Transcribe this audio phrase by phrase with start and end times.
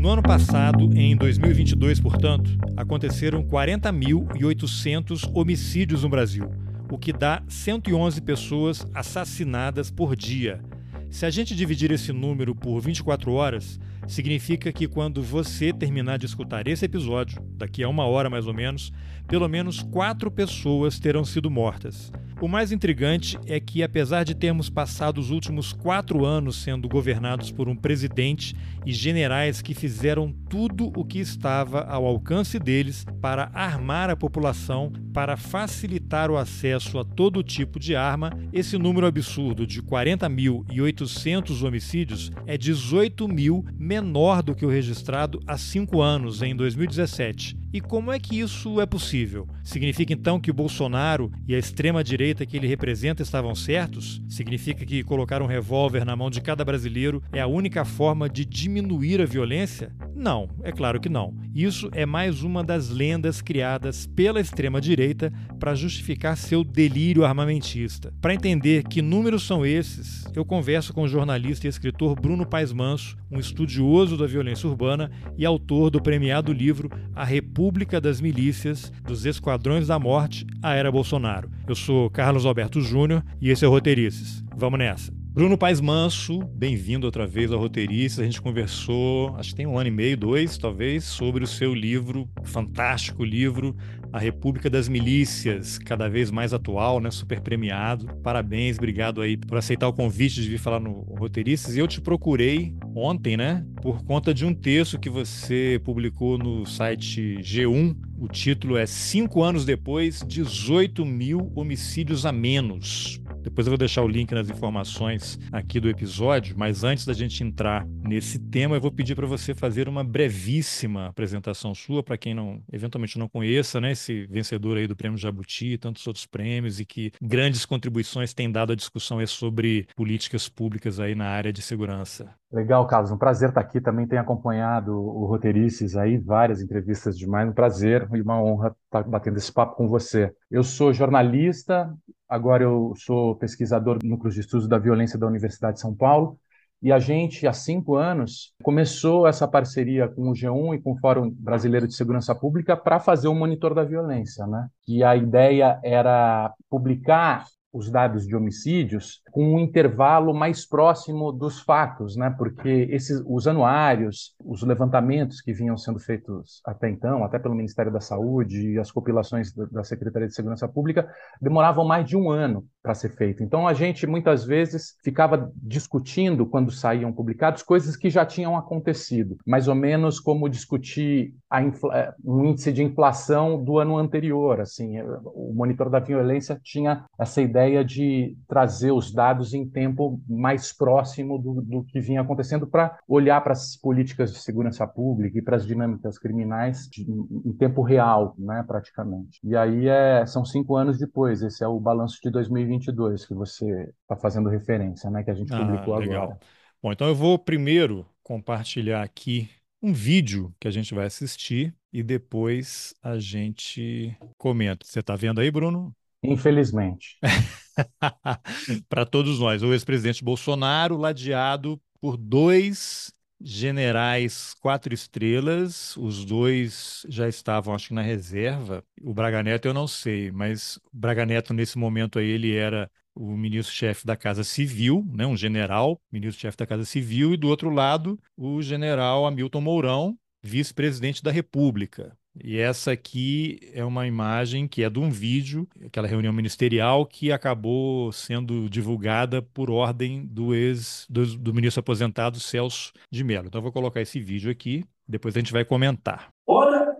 [0.00, 6.50] No ano passado, em 2022, portanto, aconteceram 40.800 homicídios no Brasil,
[6.90, 10.62] o que dá 111 pessoas assassinadas por dia.
[11.10, 13.78] Se a gente dividir esse número por 24 horas,
[14.08, 18.54] significa que quando você terminar de escutar esse episódio, daqui a uma hora mais ou
[18.54, 18.90] menos,
[19.28, 22.10] pelo menos quatro pessoas terão sido mortas.
[22.40, 27.52] O mais intrigante é que, apesar de termos passado os últimos quatro anos sendo governados
[27.52, 33.50] por um presidente e generais que fizeram tudo o que estava ao alcance deles para
[33.52, 39.66] armar a população, para facilitar o acesso a todo tipo de arma, esse número absurdo
[39.66, 46.56] de 40.800 homicídios é 18 mil menor do que o registrado há cinco anos, em
[46.56, 47.60] 2017.
[47.72, 49.46] E como é que isso é possível?
[49.62, 54.22] Significa então que Bolsonaro e a extrema-direita que ele representa estavam certos?
[54.28, 58.44] Significa que colocar um revólver na mão de cada brasileiro é a única forma de
[58.44, 59.92] diminuir a violência?
[60.14, 61.34] Não, é claro que não.
[61.54, 68.12] Isso é mais uma das lendas criadas pela extrema-direita para justificar seu delírio armamentista.
[68.20, 72.72] Para entender que números são esses, eu converso com o jornalista e escritor Bruno Paes
[72.72, 78.92] Manso, um estudioso da violência urbana e autor do premiado livro A República das Milícias,
[79.04, 81.50] dos Esquadrões da Morte, a Era Bolsonaro.
[81.66, 84.44] Eu sou Carlos Alberto Júnior e esse é o Roteirices.
[84.54, 85.19] Vamos nessa.
[85.32, 88.18] Bruno Paes Manso, bem-vindo outra vez ao Roteirices.
[88.18, 91.72] A gente conversou, acho que tem um ano e meio, dois talvez, sobre o seu
[91.72, 93.76] livro, fantástico livro,
[94.12, 97.12] A República das Milícias, cada vez mais atual, né?
[97.12, 98.08] super premiado.
[98.24, 101.76] Parabéns, obrigado aí por aceitar o convite de vir falar no Roteirices.
[101.76, 103.64] E eu te procurei ontem, né?
[103.80, 107.96] Por conta de um texto que você publicou no site G1.
[108.18, 113.19] O título é Cinco anos depois, 18 mil homicídios a menos.
[113.42, 117.42] Depois eu vou deixar o link nas informações aqui do episódio, mas antes da gente
[117.42, 122.34] entrar nesse tema, eu vou pedir para você fazer uma brevíssima apresentação sua para quem
[122.34, 126.80] não eventualmente não conheça, né, esse vencedor aí do Prêmio Jabuti e tantos outros prêmios
[126.80, 131.62] e que grandes contribuições tem dado à discussão sobre políticas públicas aí na área de
[131.62, 132.34] segurança.
[132.52, 133.10] Legal, Carlos.
[133.10, 133.80] Um prazer estar aqui.
[133.80, 137.48] Também tenho acompanhado o Roteirices aí, várias entrevistas demais.
[137.48, 140.32] Um prazer e uma honra estar batendo esse papo com você.
[140.50, 141.92] Eu sou jornalista,
[142.30, 146.38] agora eu sou pesquisador do Núcleo de Estudos da Violência da Universidade de São Paulo.
[146.82, 150.98] E a gente, há cinco anos, começou essa parceria com o G1 e com o
[150.98, 154.66] Fórum Brasileiro de Segurança Pública para fazer o um monitor da violência, né?
[154.88, 161.60] E a ideia era publicar os dados de homicídios com um intervalo mais próximo dos
[161.60, 162.34] fatos, né?
[162.36, 167.92] Porque esses os anuários, os levantamentos que vinham sendo feitos até então, até pelo Ministério
[167.92, 171.08] da Saúde e as compilações da Secretaria de Segurança Pública,
[171.40, 173.42] demoravam mais de um ano para ser feito.
[173.42, 179.36] Então a gente muitas vezes ficava discutindo quando saíam publicados coisas que já tinham acontecido,
[179.46, 182.14] mais ou menos como discutir infla...
[182.24, 184.60] um índice de inflação do ano anterior.
[184.60, 190.72] Assim, o monitor da violência tinha essa ideia de trazer os dados em tempo mais
[190.72, 195.42] próximo do, do que vinha acontecendo para olhar para as políticas de segurança pública e
[195.42, 199.38] para as dinâmicas criminais de, em tempo real, né, praticamente.
[199.44, 201.42] E aí é, são cinco anos depois.
[201.42, 205.22] Esse é o balanço de 2020 2022 que você está fazendo referência, né?
[205.22, 206.22] Que a gente ah, publicou legal.
[206.24, 206.38] agora.
[206.82, 209.48] Bom, então eu vou primeiro compartilhar aqui
[209.82, 214.86] um vídeo que a gente vai assistir e depois a gente comenta.
[214.86, 215.94] Você está vendo aí, Bruno?
[216.22, 217.18] Infelizmente.
[218.88, 227.26] Para todos nós, o ex-presidente Bolsonaro ladeado por dois generais quatro estrelas, os dois já
[227.28, 228.84] estavam, acho que na reserva.
[229.02, 232.90] O Braga Neto eu não sei, mas o Braga Neto nesse momento aí ele era
[233.14, 237.70] o ministro-chefe da Casa Civil, né, um general, ministro-chefe da Casa Civil, e do outro
[237.70, 242.16] lado o general Hamilton Mourão, vice-presidente da República.
[242.38, 247.32] E essa aqui é uma imagem que é de um vídeo, aquela reunião ministerial que
[247.32, 253.48] acabou sendo divulgada por ordem do ex do, do ministro aposentado Celso de Mello.
[253.48, 256.28] Então eu vou colocar esse vídeo aqui, depois a gente vai comentar.
[256.46, 256.96] Olha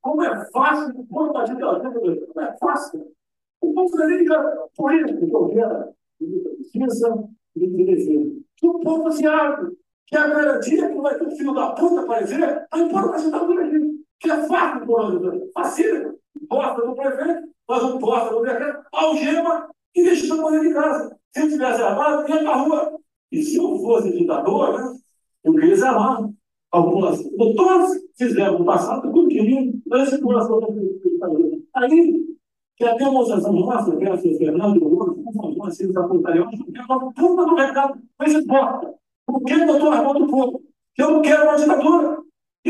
[0.00, 3.12] como é fácil, como é fácil.
[3.60, 4.42] O povo nem já
[4.74, 8.42] político, governo, pesquisa, de.
[8.56, 9.76] Que o povo se abre,
[10.06, 13.66] que a garantia que vai ter um filho da puta aparecer, aí pôr uma ditadura
[13.66, 13.89] aqui.
[14.20, 16.14] Que é fácil, facilita.
[16.48, 21.16] Posta do prefeito, faz um posta do decreto, algema e deixa todo mundo de casa.
[21.32, 23.00] Se eu tivesse armado, ia pra rua.
[23.32, 24.96] E se eu fosse ditador, né,
[25.44, 26.28] eu queria desarmar
[26.72, 27.30] a população.
[27.56, 31.58] Todos fizeram no passado tudo que queriam, a população da ditadura.
[31.76, 32.26] Aí,
[32.76, 37.12] que a demonstração nossa, que era o Fernando, o Fonton, assim, da pontaria, eu falo,
[37.12, 38.94] puta do mercado, mas importa.
[39.26, 40.62] Por que eu estou armando o povo?
[40.96, 42.19] Eu não quero uma ditadura.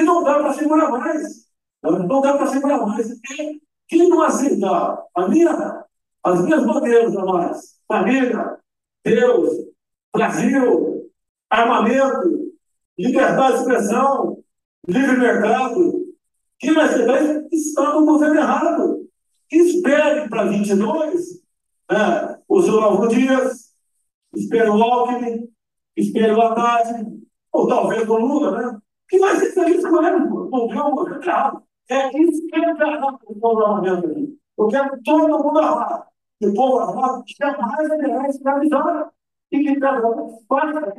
[0.00, 1.47] E não dá para segurar mais.
[1.82, 3.11] Não dá para segurar mais.
[3.11, 5.85] E quem não aceitar a minha,
[6.25, 8.58] as minhas bandeiras a mais, família,
[9.05, 9.50] Deus,
[10.11, 11.11] Brasil,
[11.50, 12.52] armamento,
[12.99, 14.43] liberdade de expressão,
[14.88, 16.06] livre mercado,
[16.58, 19.06] quem vai ser está no governo errado.
[19.50, 21.43] Espere para 22
[21.91, 23.75] né, o Olavo Dias,
[24.35, 25.53] espere o Alckmin,
[25.96, 27.05] espere o Haddad,
[27.53, 28.81] ou talvez o Lula, né?
[29.10, 31.62] Que vai ser feliz com ele, o governo errado.
[31.88, 34.38] É isso que é errado o parlamento ali.
[34.56, 36.04] Eu quero todo mundo armado.
[36.40, 39.10] E o povo armado jamais será escravizado.
[39.52, 40.94] E que cada um faça a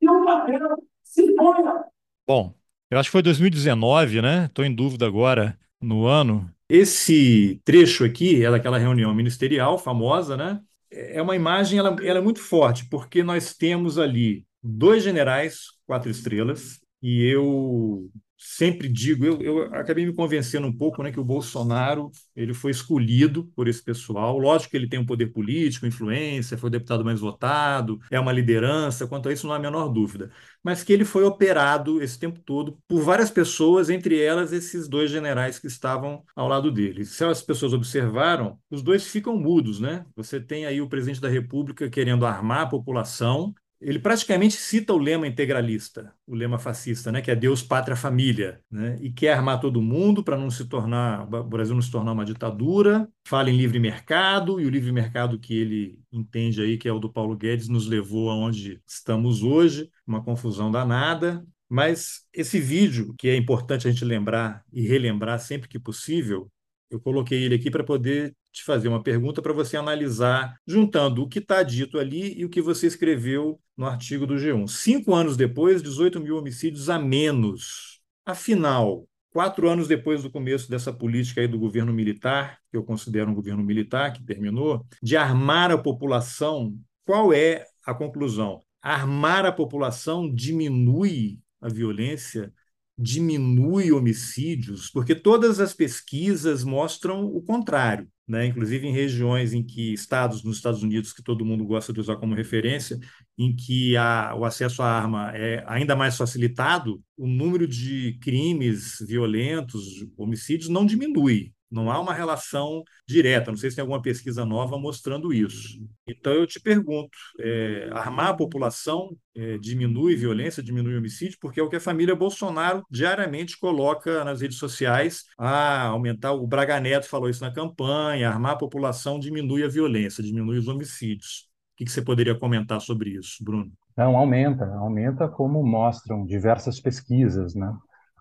[0.00, 1.84] e um papel se ponha.
[2.28, 2.54] Bom,
[2.90, 4.44] eu acho que foi 2019, né?
[4.44, 10.60] Estou em dúvida agora no ano, esse trecho aqui é daquela reunião ministerial famosa, né?
[10.90, 16.10] É uma imagem, ela, ela é muito forte, porque nós temos ali dois generais, quatro
[16.10, 21.24] estrelas, e eu sempre digo, eu, eu acabei me convencendo um pouco né, que o
[21.24, 24.38] Bolsonaro ele foi escolhido por esse pessoal.
[24.38, 28.32] Lógico que ele tem um poder político, influência, foi o deputado mais votado, é uma
[28.32, 30.30] liderança, quanto a isso não há a menor dúvida.
[30.62, 35.10] Mas que ele foi operado esse tempo todo por várias pessoas, entre elas esses dois
[35.10, 37.04] generais que estavam ao lado dele.
[37.04, 40.06] Se as pessoas observaram, os dois ficam mudos, né?
[40.16, 44.98] Você tem aí o presidente da República querendo armar a população ele praticamente cita o
[44.98, 49.60] lema integralista, o lema fascista, né, que é Deus, pátria, família, né, e quer armar
[49.60, 53.08] todo mundo para não se tornar, o Brasil não se tornar uma ditadura.
[53.26, 56.98] Fala em livre mercado e o livre mercado que ele entende aí, que é o
[56.98, 61.44] do Paulo Guedes, nos levou aonde estamos hoje, uma confusão danada.
[61.68, 66.50] Mas esse vídeo, que é importante a gente lembrar e relembrar sempre que possível,
[66.94, 71.28] eu coloquei ele aqui para poder te fazer uma pergunta para você analisar, juntando o
[71.28, 74.68] que está dito ali e o que você escreveu no artigo do G1.
[74.68, 78.00] Cinco anos depois, 18 mil homicídios a menos.
[78.24, 83.30] Afinal, quatro anos depois do começo dessa política aí do governo militar, que eu considero
[83.30, 88.60] um governo militar que terminou, de armar a população, qual é a conclusão?
[88.80, 92.52] Armar a população diminui a violência
[92.96, 98.08] diminui homicídios, porque todas as pesquisas mostram o contrário.
[98.26, 98.46] Né?
[98.46, 102.16] Inclusive em regiões em que estados nos Estados Unidos que todo mundo gosta de usar
[102.16, 102.98] como referência,
[103.36, 108.96] em que a, o acesso à arma é ainda mais facilitado, o número de crimes
[109.06, 111.52] violentos, homicídios não diminui.
[111.74, 113.50] Não há uma relação direta.
[113.50, 115.78] Não sei se tem alguma pesquisa nova mostrando isso.
[116.06, 117.10] Então, eu te pergunto:
[117.40, 122.14] é, armar a população é, diminui violência, diminui homicídio, porque é o que a família
[122.14, 126.32] Bolsonaro diariamente coloca nas redes sociais a aumentar.
[126.32, 130.68] O Braga Neto falou isso na campanha: armar a população diminui a violência, diminui os
[130.68, 131.48] homicídios.
[131.74, 133.72] O que, que você poderia comentar sobre isso, Bruno?
[133.96, 137.72] Não, aumenta, aumenta como mostram diversas pesquisas, né?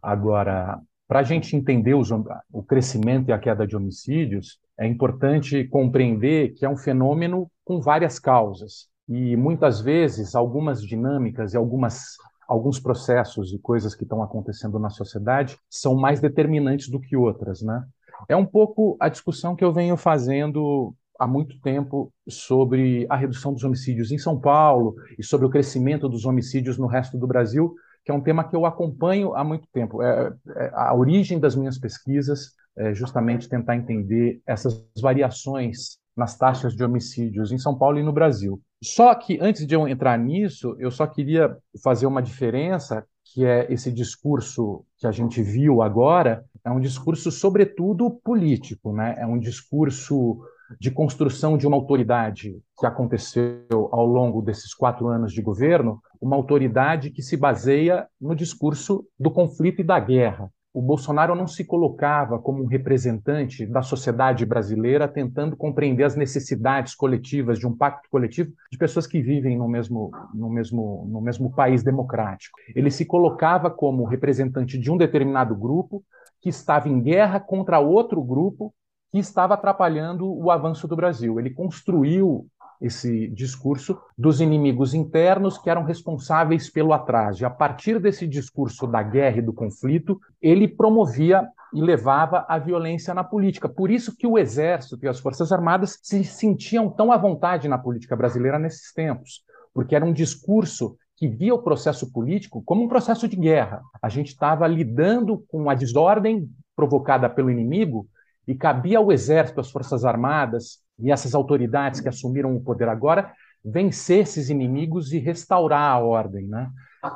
[0.02, 2.10] Agora, para a gente entender os,
[2.52, 7.80] o crescimento e a queda de homicídios, é importante compreender que é um fenômeno com
[7.80, 8.88] várias causas.
[9.08, 12.16] E muitas vezes, algumas dinâmicas e algumas,
[12.48, 17.62] alguns processos e coisas que estão acontecendo na sociedade são mais determinantes do que outras.
[17.62, 17.84] Né?
[18.30, 23.54] É um pouco a discussão que eu venho fazendo há muito tempo sobre a redução
[23.54, 27.76] dos homicídios em São Paulo e sobre o crescimento dos homicídios no resto do Brasil,
[28.04, 30.02] que é um tema que eu acompanho há muito tempo.
[30.02, 36.76] É, é, a origem das minhas pesquisas é justamente tentar entender essas variações nas taxas
[36.76, 38.62] de homicídios em São Paulo e no Brasil.
[38.84, 43.72] Só que, antes de eu entrar nisso, eu só queria fazer uma diferença, que é
[43.72, 49.16] esse discurso que a gente viu agora, é um discurso, sobretudo, político, né?
[49.18, 50.44] é um discurso
[50.80, 56.36] de construção de uma autoridade que aconteceu ao longo desses quatro anos de governo, uma
[56.36, 60.50] autoridade que se baseia no discurso do conflito e da guerra.
[60.74, 66.96] O Bolsonaro não se colocava como um representante da sociedade brasileira tentando compreender as necessidades
[66.96, 71.54] coletivas de um pacto coletivo de pessoas que vivem no mesmo, no mesmo, no mesmo
[71.54, 72.58] país democrático.
[72.76, 76.04] Ele se colocava como representante de um determinado grupo
[76.42, 78.74] que estava em guerra contra outro grupo
[79.14, 81.40] que estava atrapalhando o avanço do Brasil.
[81.40, 82.48] Ele construiu
[82.82, 87.44] esse discurso dos inimigos internos que eram responsáveis pelo atraso.
[87.44, 92.58] E a partir desse discurso da guerra e do conflito, ele promovia e levava a
[92.58, 93.70] violência na política.
[93.70, 97.78] Por isso que o exército e as forças armadas se sentiam tão à vontade na
[97.78, 99.44] política brasileira nesses tempos,
[99.76, 103.80] porque era um discurso que via o processo político como um processo de guerra.
[104.02, 108.08] A gente estava lidando com a desordem provocada pelo inimigo
[108.48, 113.32] e cabia ao exército, às forças armadas e essas autoridades que assumiram o poder agora
[113.64, 116.70] vencer esses inimigos e restaurar a ordem, né?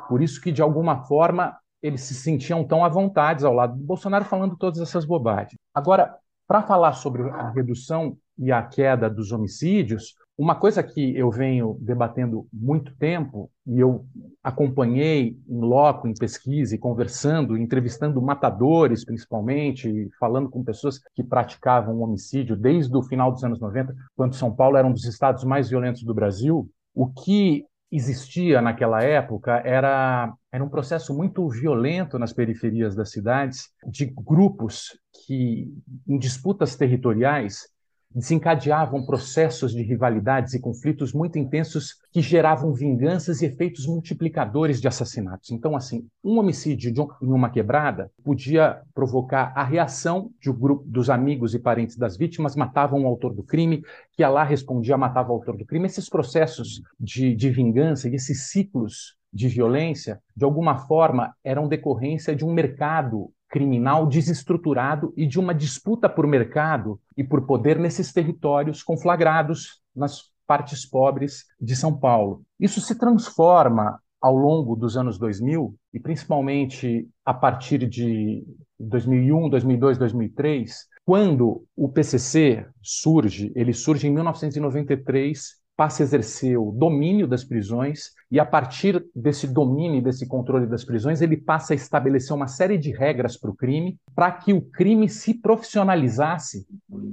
[0.08, 3.84] Por isso que de alguma forma eles se sentiam tão à vontade ao lado do
[3.84, 5.58] Bolsonaro falando todas essas bobagens.
[5.74, 6.16] Agora,
[6.46, 11.76] para falar sobre a redução e a queda dos homicídios, uma coisa que eu venho
[11.80, 14.06] debatendo muito tempo, e eu
[14.40, 22.00] acompanhei em loco, em pesquisa, e conversando, entrevistando matadores, principalmente, falando com pessoas que praticavam
[22.00, 25.70] homicídio desde o final dos anos 90, quando São Paulo era um dos estados mais
[25.70, 32.32] violentos do Brasil, o que existia naquela época era, era um processo muito violento nas
[32.32, 35.66] periferias das cidades, de grupos que,
[36.06, 37.66] em disputas territoriais,
[38.14, 44.88] desencadeavam processos de rivalidades e conflitos muito intensos que geravam vinganças e efeitos multiplicadores de
[44.88, 45.50] assassinatos.
[45.50, 51.10] Então, assim, um homicídio em uma quebrada podia provocar a reação de um grupo dos
[51.10, 55.34] amigos e parentes das vítimas, matavam o autor do crime, que lá respondia, matava o
[55.34, 55.86] autor do crime.
[55.86, 62.34] Esses processos de, de vingança e esses ciclos de violência, de alguma forma, eram decorrência
[62.34, 68.12] de um mercado criminal desestruturado e de uma disputa por mercado e por poder nesses
[68.12, 72.42] territórios conflagrados nas partes pobres de São Paulo.
[72.58, 78.44] Isso se transforma ao longo dos anos 2000 e principalmente a partir de
[78.78, 86.72] 2001, 2002, 2003, quando o PCC surge, ele surge em 1993 passa a exercer o
[86.72, 91.76] domínio das prisões e a partir desse domínio, desse controle das prisões, ele passa a
[91.76, 96.66] estabelecer uma série de regras para o crime, para que o crime se profissionalizasse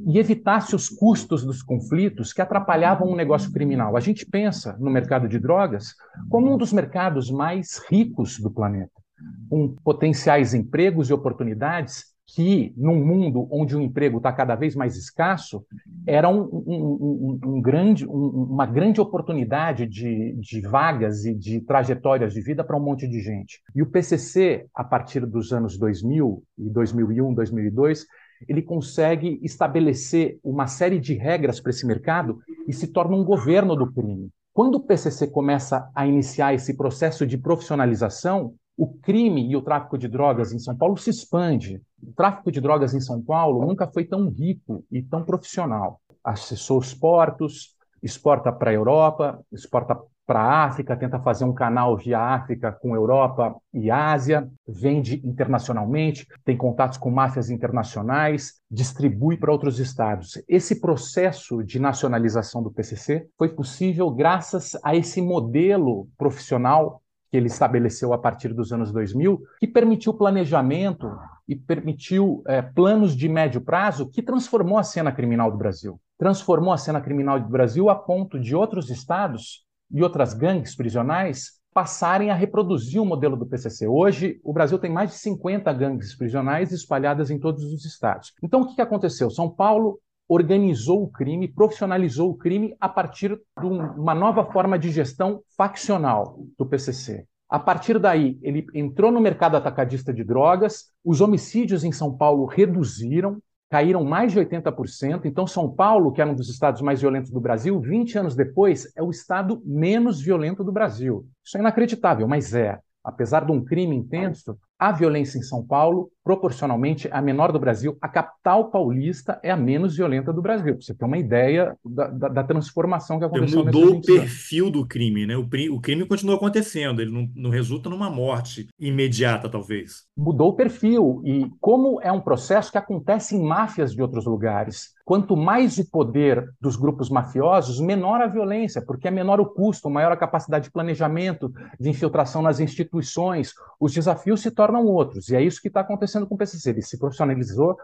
[0.07, 3.95] e evitasse os custos dos conflitos que atrapalhavam o negócio criminal.
[3.95, 5.93] A gente pensa no mercado de drogas
[6.27, 8.99] como um dos mercados mais ricos do planeta,
[9.47, 14.95] com potenciais empregos e oportunidades que, num mundo onde o emprego está cada vez mais
[14.95, 15.63] escasso,
[16.07, 22.41] era um, um, um, grande, uma grande oportunidade de, de, vagas e de trajetórias de
[22.41, 23.61] vida para um monte de gente.
[23.75, 28.05] E o PCC, a partir dos anos 2000, e 2001, 2002,
[28.47, 33.75] ele consegue estabelecer uma série de regras para esse mercado e se torna um governo
[33.75, 34.29] do crime.
[34.53, 39.97] Quando o PCC começa a iniciar esse processo de profissionalização, o crime e o tráfico
[39.97, 41.81] de drogas em São Paulo se expande.
[42.03, 46.01] O tráfico de drogas em São Paulo nunca foi tão rico e tão profissional.
[46.23, 51.95] Acessou os portos, exporta para a Europa, exporta para a África, tenta fazer um canal
[51.95, 59.51] via África com Europa e Ásia, vende internacionalmente, tem contatos com máfias internacionais, distribui para
[59.51, 60.41] outros estados.
[60.47, 67.01] Esse processo de nacionalização do PCC foi possível graças a esse modelo profissional
[67.35, 71.11] que ele estabeleceu a partir dos anos 2000, que permitiu planejamento
[71.45, 75.99] e permitiu é, planos de médio prazo que transformou a cena criminal do Brasil.
[76.17, 81.59] Transformou a cena criminal do Brasil a ponto de outros estados e outras gangues prisionais
[81.73, 83.85] passarem a reproduzir o modelo do PCC.
[83.85, 88.31] Hoje, o Brasil tem mais de 50 gangues prisionais espalhadas em todos os estados.
[88.41, 89.29] Então, o que aconteceu?
[89.29, 93.29] São Paulo organizou o crime, profissionalizou o crime a partir
[93.59, 97.25] de uma nova forma de gestão faccional do PCC.
[97.49, 102.45] A partir daí, ele entrou no mercado atacadista de drogas, os homicídios em São Paulo
[102.45, 103.39] reduziram,
[103.69, 105.25] caíram mais de 80%.
[105.25, 108.91] Então, São Paulo, que era um dos estados mais violentos do Brasil, 20 anos depois,
[108.95, 111.27] é o estado menos violento do Brasil.
[111.43, 112.79] Isso é inacreditável, mas é.
[113.05, 117.59] Apesar de um crime intenso, a violência em São Paulo, proporcionalmente, é a menor do
[117.59, 117.95] Brasil.
[118.01, 120.81] A capital paulista é a menos violenta do Brasil.
[120.81, 123.63] Você ter uma ideia da, da, da transformação que aconteceu.
[123.63, 125.37] Mudou o perfil do crime, né?
[125.37, 130.05] O, o crime continua acontecendo, ele não, não, resulta numa morte imediata, talvez.
[130.17, 131.21] Mudou o perfil.
[131.23, 134.94] E como é um processo que acontece em máfias de outros lugares.
[135.05, 139.87] Quanto mais o poder dos grupos mafiosos, menor a violência, porque é menor o custo,
[139.87, 143.53] maior a capacidade de planejamento, de infiltração nas instituições.
[143.79, 145.29] Os desafios se tornam outros.
[145.29, 146.71] E é isso que está acontecendo com o PCC.
[146.71, 147.77] Ele se profissionalizou,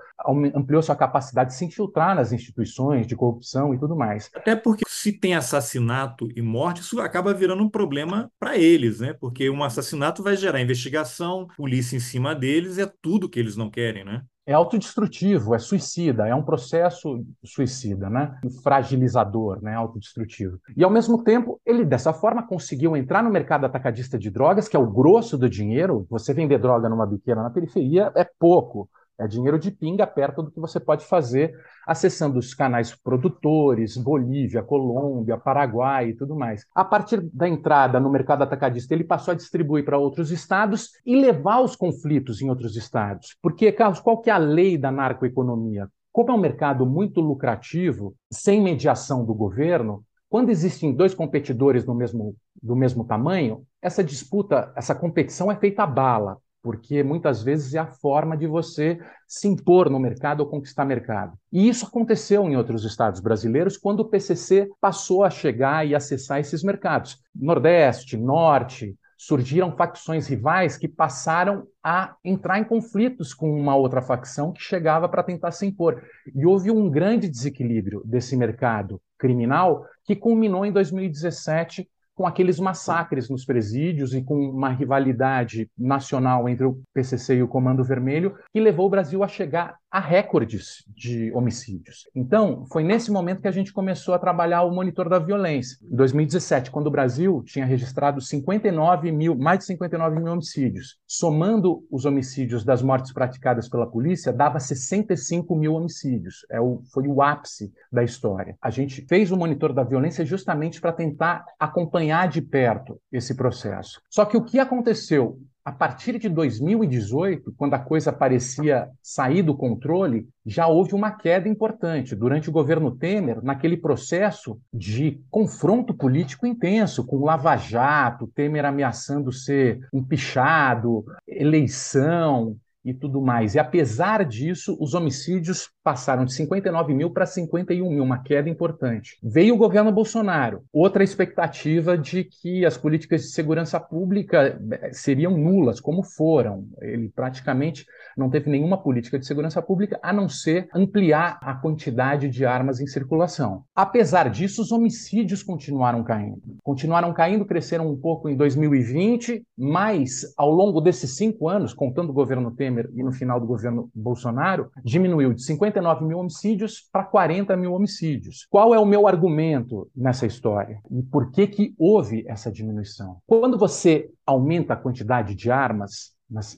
[0.56, 4.32] ampliou sua capacidade de se infiltrar nas instituições de corrupção e tudo mais.
[4.34, 9.13] Até porque se tem assassinato e morte, isso acaba virando um problema para eles, né?
[9.13, 13.70] Porque um assassinato vai gerar investigação, polícia em cima deles, é tudo que eles não
[13.70, 14.24] querem, né?
[14.51, 18.38] É autodestrutivo, é suicida, é um processo suicida, né?
[18.63, 19.75] Fragilizador, né?
[19.75, 20.60] Autodestrutivo.
[20.75, 24.75] E ao mesmo tempo, ele dessa forma conseguiu entrar no mercado atacadista de drogas, que
[24.75, 26.05] é o grosso do dinheiro.
[26.10, 28.89] Você vender droga numa biqueira na periferia é pouco.
[29.20, 31.53] É dinheiro de pinga perto do que você pode fazer
[31.86, 36.65] acessando os canais produtores, Bolívia, Colômbia, Paraguai e tudo mais.
[36.74, 41.15] A partir da entrada no mercado atacadista, ele passou a distribuir para outros estados e
[41.15, 43.36] levar os conflitos em outros estados.
[43.41, 45.88] Porque, Carlos, qual que é a lei da narcoeconomia?
[46.12, 51.94] Como é um mercado muito lucrativo, sem mediação do governo, quando existem dois competidores no
[51.94, 57.74] mesmo, do mesmo tamanho, essa disputa, essa competição é feita a bala porque muitas vezes
[57.74, 61.34] é a forma de você se impor no mercado ou conquistar mercado.
[61.51, 66.39] E isso aconteceu em outros estados brasileiros quando o PCC passou a chegar e acessar
[66.39, 67.18] esses mercados.
[67.36, 74.51] Nordeste, Norte, surgiram facções rivais que passaram a entrar em conflitos com uma outra facção
[74.51, 76.01] que chegava para tentar se impor.
[76.34, 83.30] E houve um grande desequilíbrio desse mercado criminal que culminou em 2017 com aqueles massacres
[83.30, 88.60] nos presídios e com uma rivalidade nacional entre o PCC e o Comando Vermelho, que
[88.60, 92.10] levou o Brasil a chegar a recordes de homicídios.
[92.15, 95.77] Então, foi nesse momento que a gente começou a trabalhar o monitor da violência.
[95.83, 101.86] Em 2017, quando o Brasil tinha registrado 59 mil, mais de 59 mil homicídios, somando
[101.91, 106.45] os homicídios das mortes praticadas pela polícia, dava 65 mil homicídios.
[106.50, 108.55] É o, foi o ápice da história.
[108.62, 114.01] A gente fez o monitor da violência justamente para tentar acompanhar de perto esse processo.
[114.10, 119.56] Só que o que aconteceu a partir de 2018, quando a coisa parecia sair do
[119.56, 122.15] controle, já houve uma queda importante.
[122.15, 129.32] Durante o governo Temer, naquele processo de confronto político intenso, com Lava Jato, Temer ameaçando
[129.32, 133.55] ser empichado, eleição, e tudo mais.
[133.55, 139.17] E apesar disso, os homicídios passaram de 59 mil para 51 mil, uma queda importante.
[139.23, 145.38] Veio o governo Bolsonaro, outra expectativa de que as políticas de segurança pública eh, seriam
[145.38, 146.67] nulas, como foram.
[146.81, 147.85] Ele praticamente
[148.17, 152.79] não teve nenhuma política de segurança pública a não ser ampliar a quantidade de armas
[152.79, 153.63] em circulação.
[153.75, 156.41] Apesar disso, os homicídios continuaram caindo.
[156.63, 162.13] Continuaram caindo, cresceram um pouco em 2020, mas ao longo desses cinco anos, contando o
[162.13, 167.55] governo Temer e no final do governo Bolsonaro, diminuiu de 59 mil homicídios para 40
[167.57, 168.45] mil homicídios.
[168.50, 170.79] Qual é o meu argumento nessa história?
[170.89, 173.17] E por que, que houve essa diminuição?
[173.27, 176.13] Quando você aumenta a quantidade de armas,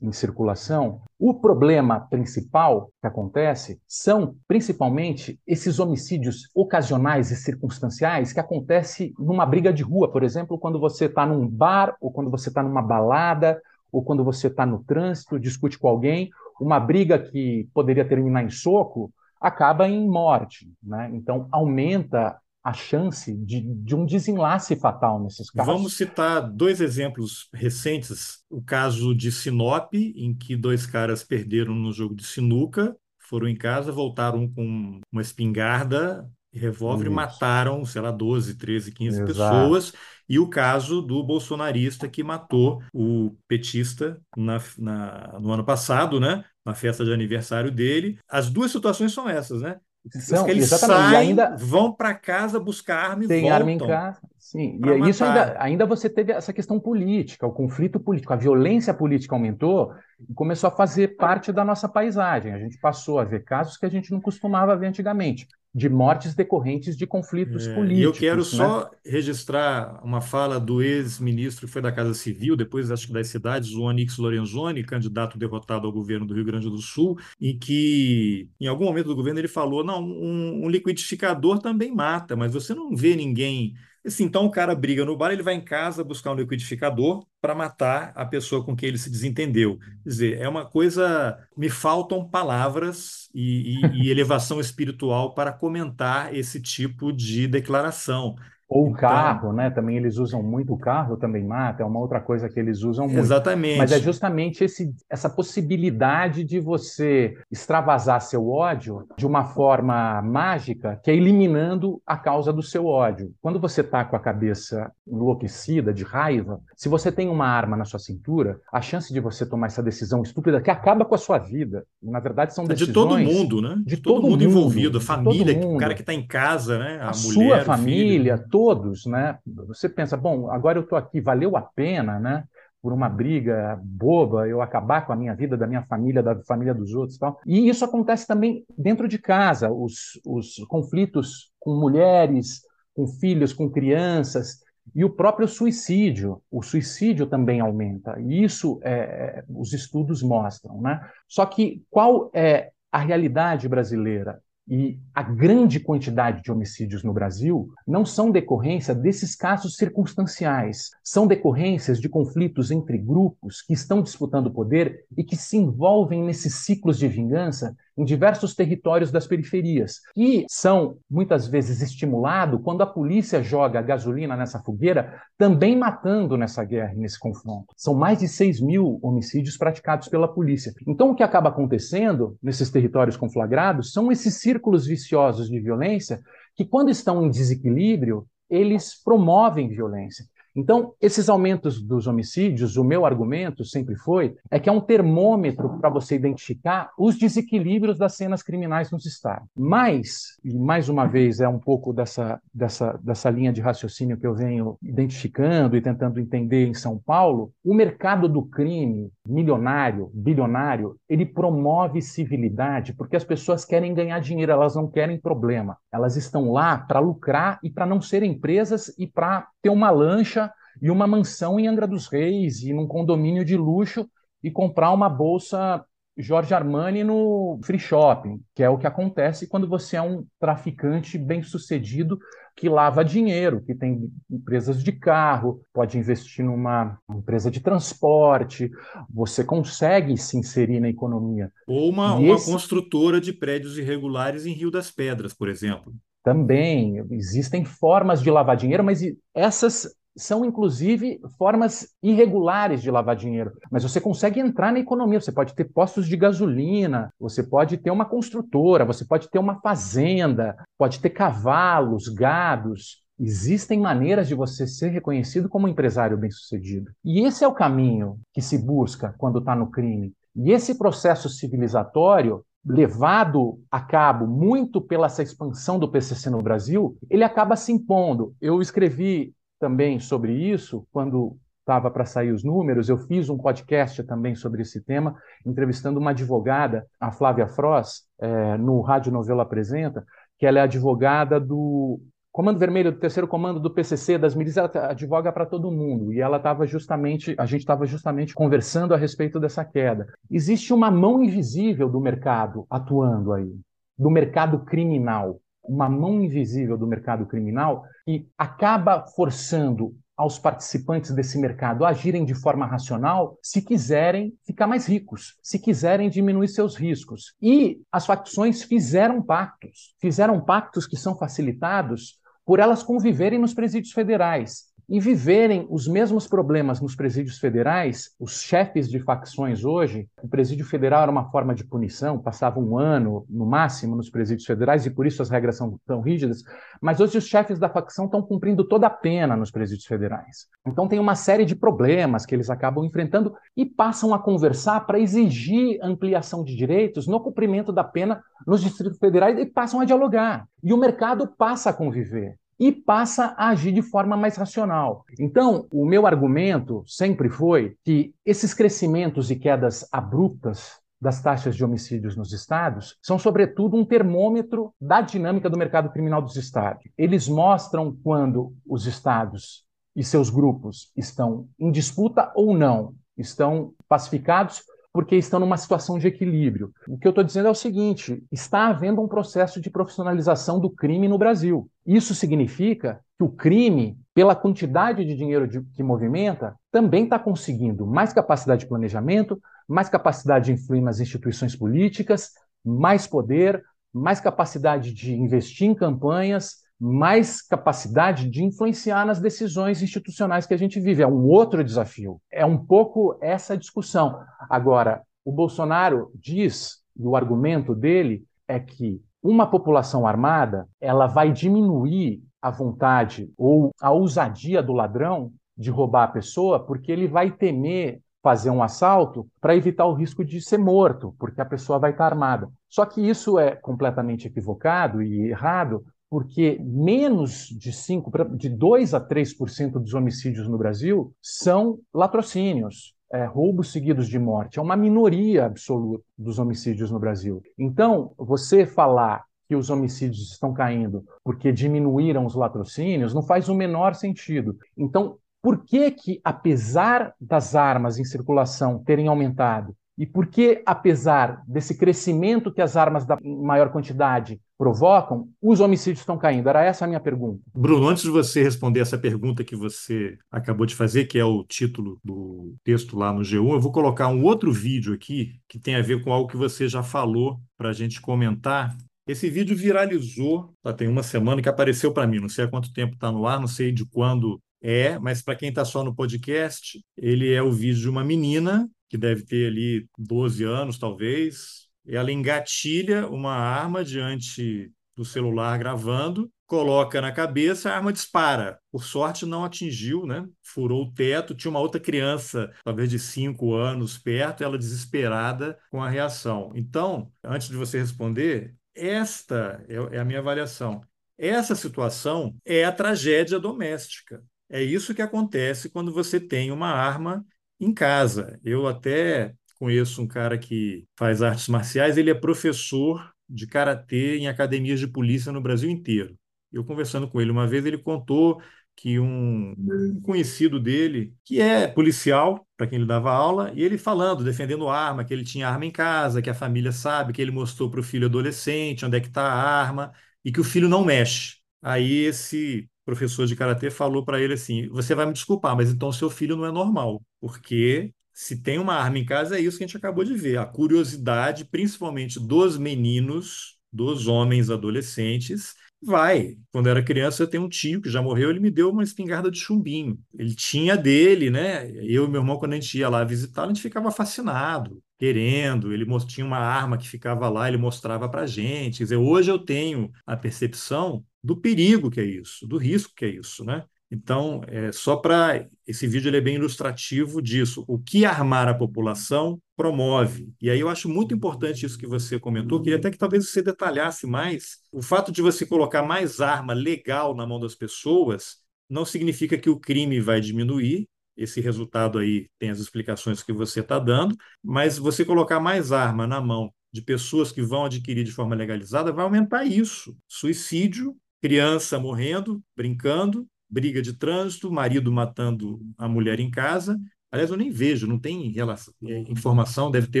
[0.02, 8.40] em circulação, o problema principal que acontece são principalmente esses homicídios ocasionais e circunstanciais que
[8.40, 12.48] acontecem numa briga de rua, por exemplo, quando você está num bar ou quando você
[12.48, 13.60] está numa balada
[13.92, 16.30] ou quando você está no trânsito, discute com alguém,
[16.60, 20.70] uma briga que poderia terminar em soco acaba em morte.
[20.82, 21.10] Né?
[21.14, 25.72] Então, aumenta a chance de, de um desenlace fatal nesses casos.
[25.72, 28.44] Vamos citar dois exemplos recentes.
[28.50, 33.56] O caso de Sinop, em que dois caras perderam no jogo de sinuca, foram em
[33.56, 39.26] casa, voltaram com uma espingarda e revólver e mataram, sei lá, 12, 13, 15 Exato.
[39.26, 39.92] pessoas.
[40.28, 46.44] E o caso do bolsonarista que matou o petista na, na, no ano passado, né?
[46.64, 48.18] Na festa de aniversário dele.
[48.28, 49.78] As duas situações são essas, né?
[50.08, 51.10] São, que eles exatamente.
[51.10, 53.56] saem, ainda vão para casa buscar arma e tem voltam.
[53.56, 54.20] arma em casa.
[54.38, 58.94] Sim, e isso ainda, ainda você teve essa questão política, o conflito político, a violência
[58.94, 59.92] política aumentou
[60.28, 62.52] e começou a fazer parte da nossa paisagem.
[62.54, 66.34] A gente passou a ver casos que a gente não costumava ver antigamente de mortes
[66.34, 68.00] decorrentes de conflitos é, políticos.
[68.00, 68.44] E eu quero né?
[68.44, 73.28] só registrar uma fala do ex-ministro que foi da Casa Civil, depois acho que das
[73.28, 78.48] cidades, o Onix Lorenzoni, candidato derrotado ao governo do Rio Grande do Sul, em que
[78.60, 82.74] em algum momento do governo ele falou: não, um, um liquidificador também mata, mas você
[82.74, 86.32] não vê ninguém Assim, então o cara briga no bar, ele vai em casa buscar
[86.32, 89.78] um liquidificador para matar a pessoa com quem ele se desentendeu.
[89.78, 91.38] Quer dizer, é uma coisa.
[91.56, 98.36] Me faltam palavras e, e, e elevação espiritual para comentar esse tipo de declaração.
[98.70, 99.68] Ou o então, carro, né?
[99.68, 103.06] Também eles usam muito o carro, também mata, é uma outra coisa que eles usam
[103.06, 103.18] muito.
[103.18, 103.78] Exatamente.
[103.78, 111.00] Mas é justamente esse, essa possibilidade de você extravasar seu ódio de uma forma mágica,
[111.02, 113.32] que é eliminando a causa do seu ódio.
[113.42, 117.84] Quando você está com a cabeça enlouquecida, de raiva, se você tem uma arma na
[117.84, 121.38] sua cintura, a chance de você tomar essa decisão estúpida que acaba com a sua
[121.38, 122.88] vida, na verdade são decisões...
[122.88, 123.74] É de todo mundo, né?
[123.78, 127.00] De, de todo, todo, mundo envolvido, a família, o cara que está em casa, né?
[127.00, 129.38] A, a mulher, sua família, todos, né?
[129.68, 132.44] Você pensa, bom, agora eu estou aqui, valeu a pena, né?
[132.82, 136.72] por uma briga boba, eu acabar com a minha vida, da minha família, da família
[136.72, 137.38] dos outros e tal.
[137.46, 142.62] E isso acontece também dentro de casa, os, os conflitos com mulheres,
[142.94, 144.60] com filhos, com crianças,
[144.94, 146.42] e o próprio suicídio.
[146.50, 148.18] O suicídio também aumenta.
[148.18, 150.80] E isso é, é os estudos mostram.
[150.80, 151.00] Né?
[151.28, 154.40] Só que qual é a realidade brasileira?
[154.70, 161.26] E a grande quantidade de homicídios no Brasil não são decorrência desses casos circunstanciais, são
[161.26, 166.96] decorrências de conflitos entre grupos que estão disputando poder e que se envolvem nesses ciclos
[166.98, 173.42] de vingança em diversos territórios das periferias, que são muitas vezes estimulados quando a polícia
[173.42, 177.66] joga gasolina nessa fogueira, também matando nessa guerra, nesse confronto.
[177.76, 180.72] São mais de 6 mil homicídios praticados pela polícia.
[180.86, 186.20] Então, o que acaba acontecendo nesses territórios conflagrados são esses círculos viciosos de violência
[186.56, 190.24] que, quando estão em desequilíbrio, eles promovem violência.
[190.54, 195.78] Então, esses aumentos dos homicídios, o meu argumento sempre foi, é que é um termômetro
[195.78, 199.48] para você identificar os desequilíbrios das cenas criminais nos estados.
[199.56, 204.26] Mas, e mais uma vez, é um pouco dessa, dessa, dessa linha de raciocínio que
[204.26, 210.96] eu venho identificando e tentando entender em São Paulo, o mercado do crime milionário, bilionário,
[211.08, 215.76] ele promove civilidade porque as pessoas querem ganhar dinheiro, elas não querem problema.
[215.92, 220.39] Elas estão lá para lucrar e para não serem presas e para ter uma lancha
[220.80, 224.08] e uma mansão em Angra dos Reis e num condomínio de luxo
[224.42, 225.84] e comprar uma bolsa
[226.16, 231.16] Jorge Armani no free shopping, que é o que acontece quando você é um traficante
[231.16, 232.18] bem-sucedido
[232.56, 238.70] que lava dinheiro, que tem empresas de carro, pode investir numa empresa de transporte,
[239.08, 241.50] você consegue se inserir na economia.
[241.66, 242.50] Ou uma, uma esse...
[242.50, 245.94] construtora de prédios irregulares em Rio das Pedras, por exemplo.
[246.22, 249.00] Também existem formas de lavar dinheiro, mas
[249.34, 255.32] essas são inclusive formas irregulares de lavar dinheiro, mas você consegue entrar na economia, você
[255.32, 260.56] pode ter postos de gasolina, você pode ter uma construtora, você pode ter uma fazenda,
[260.78, 263.02] pode ter cavalos, gados.
[263.18, 266.90] Existem maneiras de você ser reconhecido como empresário bem-sucedido.
[267.04, 270.14] E esse é o caminho que se busca quando está no crime.
[270.34, 276.96] E esse processo civilizatório levado a cabo muito pela essa expansão do PCC no Brasil,
[277.08, 278.34] ele acaba se impondo.
[278.40, 284.02] Eu escrevi também sobre isso, quando estava para sair os números, eu fiz um podcast
[284.02, 285.14] também sobre esse tema,
[285.46, 290.04] entrevistando uma advogada, a Flávia Frost, é, no Rádio Novela Apresenta,
[290.38, 292.00] que ela é advogada do
[292.32, 296.12] Comando Vermelho, do terceiro comando do PCC, das milícias, ela advoga para todo mundo.
[296.12, 300.06] E ela estava justamente, a gente estava justamente conversando a respeito dessa queda.
[300.30, 303.52] Existe uma mão invisível do mercado atuando aí,
[303.98, 311.38] do mercado criminal uma mão invisível do mercado criminal que acaba forçando aos participantes desse
[311.38, 317.34] mercado agirem de forma racional se quiserem ficar mais ricos, se quiserem diminuir seus riscos.
[317.40, 323.92] E as facções fizeram pactos, fizeram pactos que são facilitados por elas conviverem nos presídios
[323.92, 330.26] federais e viverem os mesmos problemas nos presídios federais, os chefes de facções hoje, o
[330.26, 334.84] presídio federal era uma forma de punição, passava um ano no máximo nos presídios federais
[334.84, 336.42] e por isso as regras são tão rígidas,
[336.80, 340.48] mas hoje os chefes da facção estão cumprindo toda a pena nos presídios federais.
[340.66, 344.98] Então tem uma série de problemas que eles acabam enfrentando e passam a conversar para
[344.98, 350.48] exigir ampliação de direitos no cumprimento da pena nos distritos federais e passam a dialogar.
[350.64, 355.06] E o mercado passa a conviver e passa a agir de forma mais racional.
[355.18, 361.64] Então, o meu argumento sempre foi que esses crescimentos e quedas abruptas das taxas de
[361.64, 366.84] homicídios nos estados são, sobretudo, um termômetro da dinâmica do mercado criminal dos estados.
[366.98, 369.64] Eles mostram quando os estados
[369.96, 376.08] e seus grupos estão em disputa ou não, estão pacificados porque estão numa situação de
[376.08, 376.72] equilíbrio.
[376.88, 380.70] O que eu estou dizendo é o seguinte: está havendo um processo de profissionalização do
[380.70, 381.68] crime no Brasil.
[381.86, 387.86] Isso significa que o crime, pela quantidade de dinheiro de, que movimenta, também está conseguindo
[387.86, 392.30] mais capacidade de planejamento, mais capacidade de influir nas instituições políticas,
[392.64, 400.46] mais poder, mais capacidade de investir em campanhas, mais capacidade de influenciar nas decisões institucionais
[400.46, 401.02] que a gente vive.
[401.02, 402.20] É um outro desafio.
[402.32, 404.18] É um pouco essa discussão.
[404.48, 411.30] Agora, o Bolsonaro diz, e o argumento dele é que uma população armada ela vai
[411.30, 417.30] diminuir a vontade ou a ousadia do ladrão de roubar a pessoa, porque ele vai
[417.30, 421.90] temer fazer um assalto para evitar o risco de ser morto, porque a pessoa vai
[421.90, 422.48] estar armada.
[422.68, 429.00] Só que isso é completamente equivocado e errado, porque menos de 5, de 2 a
[429.00, 434.58] 3% dos homicídios no Brasil são latrocínios, é, roubos seguidos de morte.
[434.58, 437.40] É uma minoria absoluta dos homicídios no Brasil.
[437.56, 443.54] Então, você falar que os homicídios estão caindo porque diminuíram os latrocínios não faz o
[443.54, 444.56] menor sentido.
[444.76, 451.42] Então, por que que, apesar das armas em circulação terem aumentado, e por que, apesar
[451.46, 456.48] desse crescimento que as armas da maior quantidade provocam, os homicídios estão caindo?
[456.48, 457.42] Era essa a minha pergunta.
[457.54, 461.44] Bruno, antes de você responder essa pergunta que você acabou de fazer, que é o
[461.44, 465.74] título do texto lá no G1, eu vou colocar um outro vídeo aqui que tem
[465.74, 468.74] a ver com algo que você já falou para a gente comentar.
[469.06, 472.72] Esse vídeo viralizou, tá, tem uma semana que apareceu para mim, não sei há quanto
[472.72, 475.94] tempo está no ar, não sei de quando é, mas para quem está só no
[475.94, 481.68] podcast, ele é o vídeo de uma menina que deve ter ali 12 anos, talvez.
[481.86, 488.58] Ela engatilha uma arma diante do celular gravando, coloca na cabeça, a arma dispara.
[488.70, 490.26] Por sorte, não atingiu, né?
[490.42, 491.34] Furou o teto.
[491.34, 496.52] Tinha uma outra criança, talvez de 5 anos, perto, ela desesperada com a reação.
[496.56, 500.82] Então, antes de você responder, esta é, é a minha avaliação.
[501.16, 504.22] Essa situação é a tragédia doméstica.
[504.48, 507.24] É isso que acontece quando você tem uma arma
[507.60, 508.38] em casa.
[508.44, 514.28] Eu até conheço um cara que faz artes marciais, ele é professor de karatê em
[514.28, 516.16] academias de polícia no Brasil inteiro.
[516.52, 518.42] Eu conversando com ele uma vez, ele contou
[518.74, 519.54] que um,
[520.02, 525.04] conhecido dele, que é policial, para quem ele dava aula, e ele falando, defendendo arma,
[525.04, 527.82] que ele tinha arma em casa, que a família sabe, que ele mostrou para o
[527.82, 529.92] filho adolescente onde é que está a arma,
[530.24, 531.36] e que o filho não mexe.
[531.62, 535.92] Aí esse professor de karatê falou para ele assim: Você vai me desculpar, mas então
[535.92, 539.64] seu filho não é normal, porque se tem uma arma em casa, é isso que
[539.64, 540.38] a gente acabou de ver.
[540.38, 546.36] A curiosidade, principalmente dos meninos, dos homens adolescentes, vai.
[546.52, 548.82] Quando eu era criança, eu tenho um tio que já morreu, ele me deu uma
[548.82, 549.98] espingarda de chumbinho.
[550.18, 551.70] Ele tinha dele, né?
[551.70, 555.72] Eu e meu irmão, quando a gente ia lá visitar, a gente ficava fascinado, querendo.
[555.72, 558.78] Ele tinha uma arma que ficava lá, ele mostrava para gente.
[558.78, 563.04] Quer dizer, hoje eu tenho a percepção do perigo que é isso, do risco que
[563.04, 563.64] é isso, né?
[563.90, 567.64] Então, é, só para esse vídeo ele é bem ilustrativo disso.
[567.66, 570.32] O que armar a população promove.
[570.40, 572.62] E aí eu acho muito importante isso que você comentou.
[572.62, 574.58] Queria até que talvez você detalhasse mais.
[574.70, 578.36] O fato de você colocar mais arma legal na mão das pessoas
[578.68, 580.88] não significa que o crime vai diminuir.
[581.16, 586.06] Esse resultado aí tem as explicações que você está dando, mas você colocar mais arma
[586.06, 589.96] na mão de pessoas que vão adquirir de forma legalizada vai aumentar isso.
[590.06, 596.78] Suicídio criança morrendo, brincando, briga de trânsito, marido matando a mulher em casa.
[597.10, 600.00] Aliás, eu nem vejo, não tem relação, é, informação, deve ter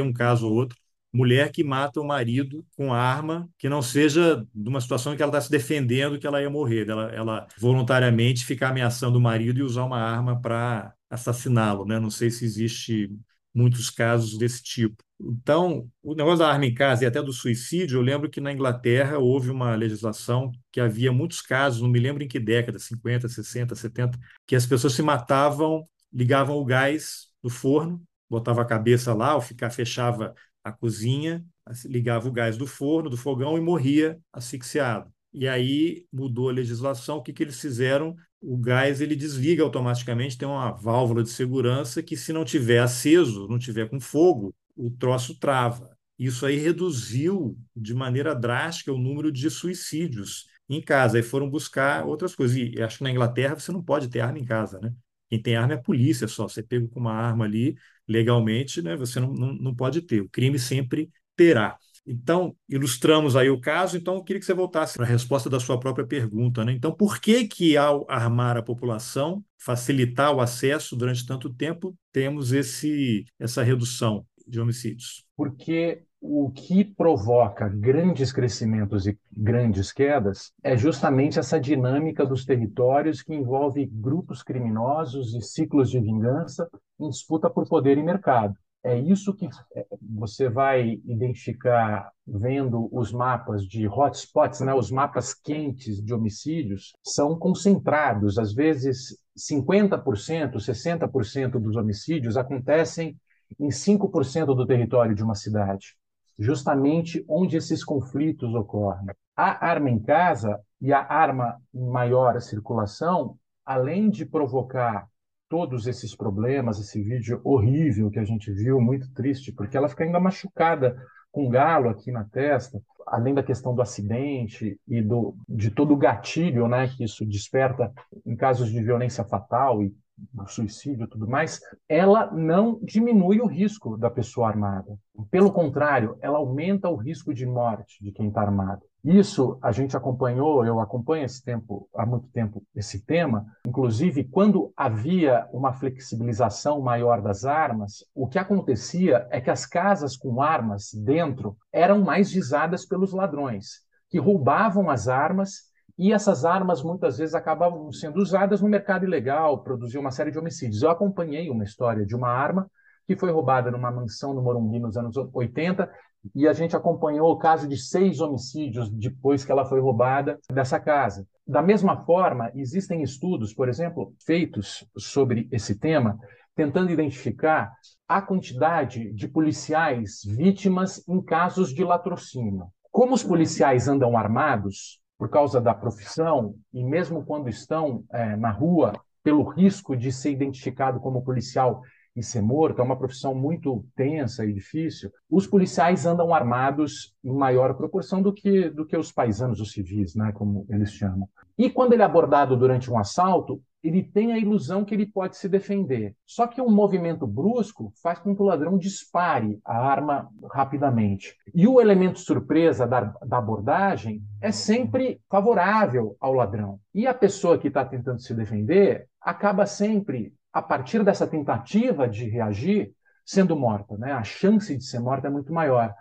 [0.02, 0.78] um caso ou outro.
[1.12, 5.22] Mulher que mata o marido com arma, que não seja de uma situação em que
[5.22, 9.58] ela está se defendendo que ela ia morrer, ela, ela voluntariamente ficar ameaçando o marido
[9.58, 11.84] e usar uma arma para assassiná-lo.
[11.84, 11.98] Né?
[11.98, 13.10] Não sei se existe
[13.54, 15.02] muitos casos desse tipo.
[15.20, 18.52] Então, o negócio da arma em casa e até do suicídio, eu lembro que na
[18.52, 23.28] Inglaterra houve uma legislação que havia muitos casos, não me lembro em que década, 50,
[23.28, 29.12] 60, 70, que as pessoas se matavam, ligavam o gás do forno, botava a cabeça
[29.12, 30.34] lá, ou ficar, fechava
[30.64, 31.44] a cozinha,
[31.84, 35.12] ligava o gás do forno, do fogão e morria asfixiado.
[35.32, 38.16] E aí mudou a legislação, o que, que eles fizeram?
[38.40, 43.46] O gás ele desliga automaticamente, tem uma válvula de segurança que se não tiver aceso,
[43.48, 45.90] não tiver com fogo, o troço trava.
[46.18, 51.18] Isso aí reduziu de maneira drástica o número de suicídios em casa.
[51.18, 52.56] E foram buscar outras coisas.
[52.56, 54.92] E acho que na Inglaterra você não pode ter arma em casa, né?
[55.28, 56.48] Quem tem arma é a polícia só.
[56.48, 57.76] Você pega com uma arma ali
[58.08, 58.96] legalmente, né?
[58.96, 60.20] Você não, não, não pode ter.
[60.20, 61.78] O crime sempre terá.
[62.12, 65.60] Então, ilustramos aí o caso, então eu queria que você voltasse para a resposta da
[65.60, 66.64] sua própria pergunta.
[66.64, 66.72] Né?
[66.72, 72.52] Então, por que que ao armar a população, facilitar o acesso durante tanto tempo, temos
[72.52, 75.24] esse, essa redução de homicídios?
[75.36, 83.22] Porque o que provoca grandes crescimentos e grandes quedas é justamente essa dinâmica dos territórios
[83.22, 86.68] que envolve grupos criminosos e ciclos de vingança
[86.98, 88.54] em disputa por poder e mercado.
[88.82, 94.72] É isso que é, você vai identificar vendo os mapas de hotspots, né?
[94.72, 98.38] os mapas quentes de homicídios, são concentrados.
[98.38, 103.18] Às vezes, 50%, 60% dos homicídios acontecem
[103.58, 105.96] em 5% do território de uma cidade,
[106.38, 109.08] justamente onde esses conflitos ocorrem.
[109.36, 115.06] A arma em casa e a arma em maior circulação, além de provocar
[115.50, 120.04] todos esses problemas, esse vídeo horrível que a gente viu, muito triste, porque ela fica
[120.04, 120.96] ainda machucada
[121.32, 125.96] com galo aqui na testa, além da questão do acidente e do, de todo o
[125.96, 127.92] gatilho né, que isso desperta
[128.24, 129.92] em casos de violência fatal e
[130.32, 134.98] do suicídio e tudo mais, ela não diminui o risco da pessoa armada.
[135.30, 138.82] Pelo contrário, ela aumenta o risco de morte de quem está armado.
[139.02, 143.46] Isso a gente acompanhou, eu acompanho esse tempo, há muito tempo esse tema.
[143.66, 150.16] Inclusive, quando havia uma flexibilização maior das armas, o que acontecia é que as casas
[150.16, 153.80] com armas dentro eram mais visadas pelos ladrões,
[154.10, 155.69] que roubavam as armas
[156.00, 160.38] e essas armas muitas vezes acabavam sendo usadas no mercado ilegal, produziam uma série de
[160.38, 160.82] homicídios.
[160.82, 162.70] Eu acompanhei uma história de uma arma
[163.06, 165.92] que foi roubada numa mansão no Morumbi nos anos 80
[166.34, 170.80] e a gente acompanhou o caso de seis homicídios depois que ela foi roubada dessa
[170.80, 171.26] casa.
[171.46, 176.18] Da mesma forma, existem estudos, por exemplo, feitos sobre esse tema,
[176.56, 177.74] tentando identificar
[178.08, 182.68] a quantidade de policiais vítimas em casos de latrocínio.
[182.90, 188.50] Como os policiais andam armados por causa da profissão e mesmo quando estão é, na
[188.50, 191.82] rua, pelo risco de ser identificado como policial
[192.16, 195.12] e ser morto, é uma profissão muito tensa e difícil.
[195.30, 200.14] Os policiais andam armados em maior proporção do que, do que os paisanos, os civis,
[200.14, 201.28] né, como eles chamam.
[201.58, 205.36] E quando ele é abordado durante um assalto, ele tem a ilusão que ele pode
[205.36, 206.14] se defender.
[206.26, 211.34] Só que um movimento brusco faz com que o ladrão dispare a arma rapidamente.
[211.54, 216.78] E o elemento surpresa da, da abordagem é sempre favorável ao ladrão.
[216.94, 222.28] E a pessoa que está tentando se defender acaba sempre a partir dessa tentativa de
[222.28, 222.92] reagir,
[223.24, 223.96] sendo morta.
[223.96, 224.12] Né?
[224.12, 225.94] A chance de ser morta é muito maior.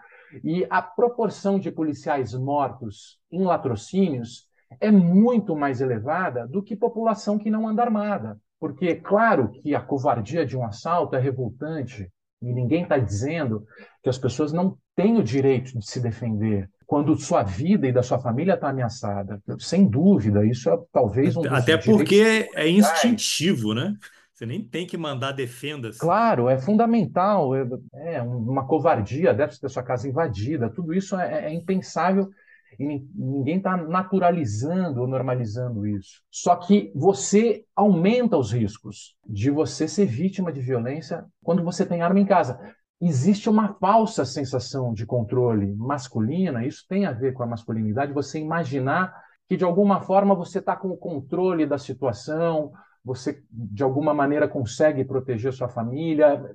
[0.43, 4.48] E a proporção de policiais mortos em latrocínios
[4.79, 8.37] é muito mais elevada do que população que não anda armada.
[8.59, 12.09] Porque, claro que a covardia de um assalto é revoltante,
[12.41, 13.65] e ninguém está dizendo
[14.03, 18.01] que as pessoas não têm o direito de se defender quando sua vida e da
[18.01, 19.41] sua família está ameaçada.
[19.59, 23.93] Sem dúvida, isso é talvez um Até porque é instintivo, né?
[24.33, 25.99] Você nem tem que mandar defenda-se.
[25.99, 27.53] Claro, é fundamental.
[27.53, 27.67] É,
[28.15, 30.69] é uma covardia, deve ter sua casa invadida.
[30.69, 32.29] Tudo isso é, é impensável
[32.77, 36.21] e ninguém está naturalizando ou normalizando isso.
[36.29, 42.01] Só que você aumenta os riscos de você ser vítima de violência quando você tem
[42.01, 42.59] arma em casa.
[43.01, 48.39] Existe uma falsa sensação de controle masculina, isso tem a ver com a masculinidade, você
[48.39, 49.15] imaginar
[49.47, 52.71] que de alguma forma você está com o controle da situação,
[53.03, 56.53] você de alguma maneira consegue proteger sua família,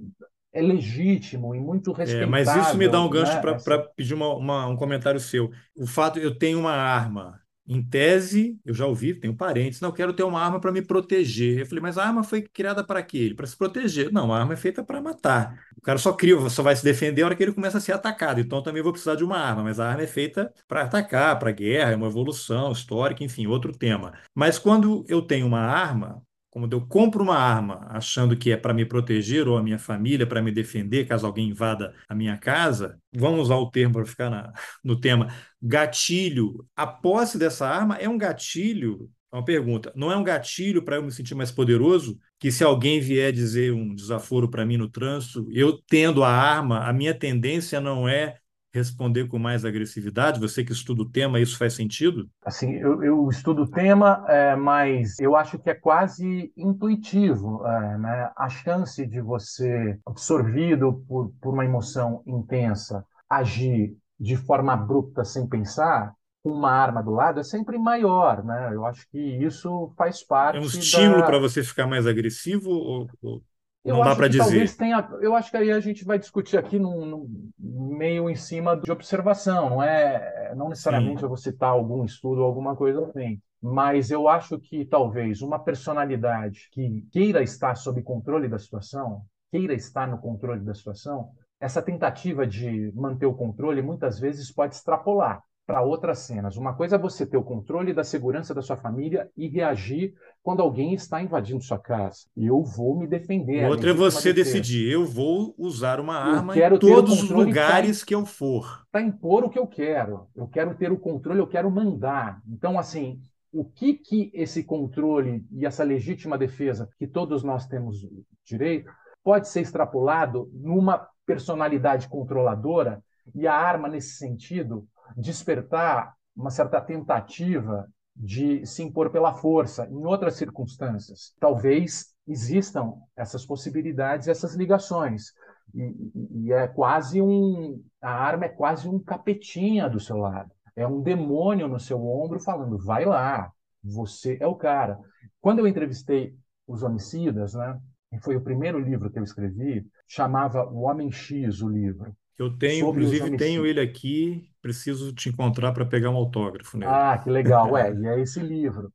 [0.54, 2.28] é legítimo e muito respeitável.
[2.28, 3.40] É, mas isso me dá um gancho né?
[3.40, 3.78] para Essa...
[3.96, 5.50] pedir uma, uma, um comentário seu.
[5.76, 9.94] O fato eu tenho uma arma, em tese, eu já ouvi, tenho parentes, não, eu
[9.94, 11.60] quero ter uma arma para me proteger.
[11.60, 13.32] Eu falei, mas a arma foi criada para quê?
[13.34, 14.12] Para se proteger.
[14.12, 15.58] Não, a arma é feita para matar.
[15.76, 17.92] O cara só cria, só vai se defender na hora que ele começa a ser
[17.92, 18.40] atacado.
[18.40, 21.38] Então eu também vou precisar de uma arma, mas a arma é feita para atacar,
[21.38, 24.12] para guerra, é uma evolução histórica, enfim, outro tema.
[24.34, 26.22] Mas quando eu tenho uma arma,
[26.54, 30.24] como eu compro uma arma achando que é para me proteger ou a minha família,
[30.24, 34.30] para me defender caso alguém invada a minha casa, vamos usar o termo para ficar
[34.30, 34.52] na,
[34.84, 36.64] no tema, gatilho.
[36.76, 39.92] A posse dessa arma é um gatilho é uma pergunta.
[39.96, 42.16] Não é um gatilho para eu me sentir mais poderoso?
[42.38, 46.88] Que se alguém vier dizer um desaforo para mim no trânsito, eu tendo a arma,
[46.88, 48.36] a minha tendência não é
[48.74, 50.40] responder com mais agressividade?
[50.40, 52.28] Você que estuda o tema, isso faz sentido?
[52.44, 57.98] Assim, eu, eu estudo o tema, é, mas eu acho que é quase intuitivo, é,
[57.98, 58.30] né?
[58.36, 65.46] A chance de você, absorvido por, por uma emoção intensa, agir de forma abrupta sem
[65.46, 68.70] pensar, com uma arma do lado é sempre maior, né?
[68.72, 70.58] Eu acho que isso faz parte.
[70.58, 71.26] É um estímulo da...
[71.26, 73.42] para você ficar mais agressivo ou, ou
[73.84, 74.74] eu não dá para dizer.
[74.76, 78.76] Tenha, eu acho que aí a gente vai discutir aqui num, num meio em cima
[78.76, 80.54] de observação, não é?
[80.56, 81.24] Não necessariamente Sim.
[81.24, 83.40] eu vou citar algum estudo ou alguma coisa assim.
[83.60, 89.74] Mas eu acho que talvez uma personalidade que queira estar sob controle da situação, queira
[89.74, 95.42] estar no controle da situação, essa tentativa de manter o controle muitas vezes pode extrapolar
[95.66, 96.56] para outras cenas.
[96.56, 100.60] Uma coisa é você ter o controle da segurança da sua família e reagir quando
[100.60, 102.26] alguém está invadindo sua casa.
[102.36, 103.68] Eu vou me defender.
[103.68, 108.14] Outra é você decidir, eu vou usar uma arma em todos os lugares pra, que
[108.14, 108.84] eu for.
[108.92, 110.26] Para impor o que eu quero.
[110.36, 112.42] Eu quero ter o controle, eu quero mandar.
[112.46, 113.20] Então, assim,
[113.50, 118.06] o que que esse controle e essa legítima defesa que todos nós temos
[118.44, 123.02] direito pode ser extrapolado numa personalidade controladora
[123.34, 124.86] e a arma nesse sentido
[125.16, 131.34] despertar uma certa tentativa de se impor pela força em outras circunstâncias.
[131.40, 135.32] Talvez existam essas possibilidades, essas ligações.
[135.74, 137.82] E, e, é quase um.
[138.00, 140.50] A arma é quase um capetinha do seu lado.
[140.76, 143.50] É um demônio no seu ombro falando: vai lá,
[143.82, 144.98] você é o cara.
[145.40, 146.34] Quando eu entrevistei
[146.66, 147.78] os homicidas, né?
[148.12, 152.14] E foi o primeiro livro que eu escrevi, chamava O Homem X, o livro.
[152.38, 156.90] Eu tenho, inclusive, tenho ele aqui, preciso te encontrar para pegar um autógrafo nele.
[156.90, 158.90] Ah, que legal, é, e é esse livro.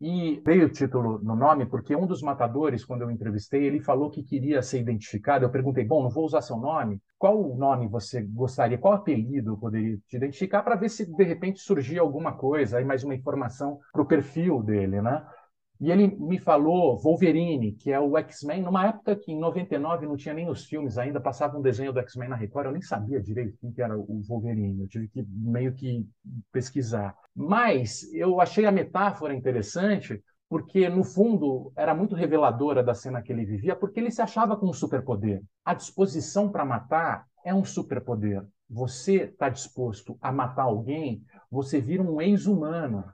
[0.00, 4.10] E veio o título no nome porque um dos matadores, quando eu entrevistei, ele falou
[4.10, 5.44] que queria ser identificado.
[5.44, 7.00] Eu perguntei, bom, não vou usar seu nome.
[7.18, 8.76] Qual nome você gostaria?
[8.76, 12.84] Qual apelido eu poderia te identificar para ver se de repente surgia alguma coisa, aí
[12.84, 15.22] mais uma informação para o perfil dele, né?
[15.80, 20.16] E ele me falou Wolverine, que é o X-Men, numa época que em 99 não
[20.16, 23.20] tinha nem os filmes ainda, passava um desenho do X-Men na Record, eu nem sabia
[23.20, 26.06] direito quem que era o Wolverine, eu tive que meio que
[26.52, 27.16] pesquisar.
[27.34, 33.32] Mas eu achei a metáfora interessante, porque no fundo era muito reveladora da cena que
[33.32, 35.42] ele vivia, porque ele se achava com um superpoder.
[35.64, 38.44] A disposição para matar é um superpoder.
[38.70, 43.04] Você está disposto a matar alguém, você vira um ex-humano.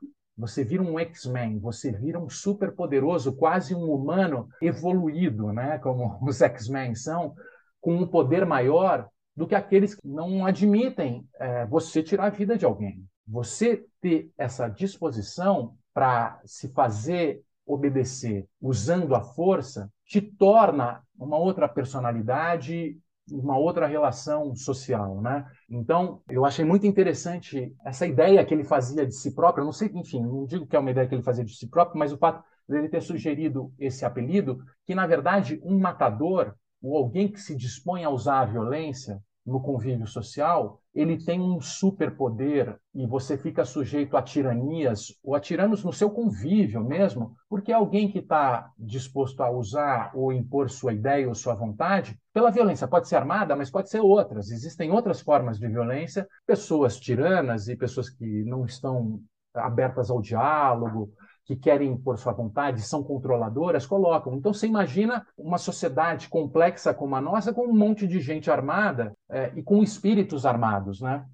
[0.41, 5.79] Você vira um X-Men, você vira um super poderoso, quase um humano evoluído, né?
[5.79, 7.35] Como os X-Men são,
[7.81, 12.57] com um poder maior do que aqueles que não admitem é, você tirar a vida
[12.57, 13.05] de alguém.
[13.27, 21.69] Você ter essa disposição para se fazer obedecer usando a força te torna uma outra
[21.69, 22.99] personalidade
[23.31, 25.47] uma outra relação social, né?
[25.69, 29.63] Então, eu achei muito interessante essa ideia que ele fazia de si próprio.
[29.63, 31.69] Eu não sei, enfim, não digo que é uma ideia que ele fazia de si
[31.69, 36.97] próprio, mas o fato dele ter sugerido esse apelido, que na verdade um matador ou
[36.97, 42.77] alguém que se dispõe a usar a violência no convívio social, ele tem um superpoder
[42.95, 48.11] e você fica sujeito a tiranias ou a tiranos no seu convívio mesmo, porque alguém
[48.11, 53.09] que está disposto a usar ou impor sua ideia ou sua vontade, pela violência pode
[53.09, 54.51] ser armada, mas pode ser outras.
[54.51, 59.21] Existem outras formas de violência, pessoas tiranas e pessoas que não estão
[59.55, 61.13] abertas ao diálogo,
[61.51, 64.37] que querem impor sua vontade, são controladoras, colocam.
[64.37, 69.13] Então você imagina uma sociedade complexa como a nossa, com um monte de gente armada
[69.29, 71.25] é, e com espíritos armados, né?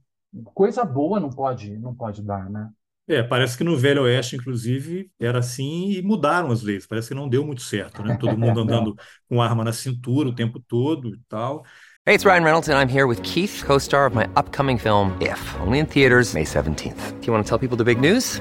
[0.55, 2.71] Coisa boa não pode, não pode dar, né?
[3.07, 6.87] É, parece que no Velho Oeste, inclusive, era assim e mudaram as leis.
[6.87, 8.17] Parece que não deu muito certo, né?
[8.19, 8.97] Todo mundo andando
[9.29, 11.63] com arma na cintura o tempo todo e tal.
[12.07, 15.41] Hey, it's Ryan Reynolds, and I'm here with Keith, co-star of my upcoming film, If,
[15.61, 17.21] only in theaters May 17th.
[17.21, 18.41] Do you want to tell people the big news?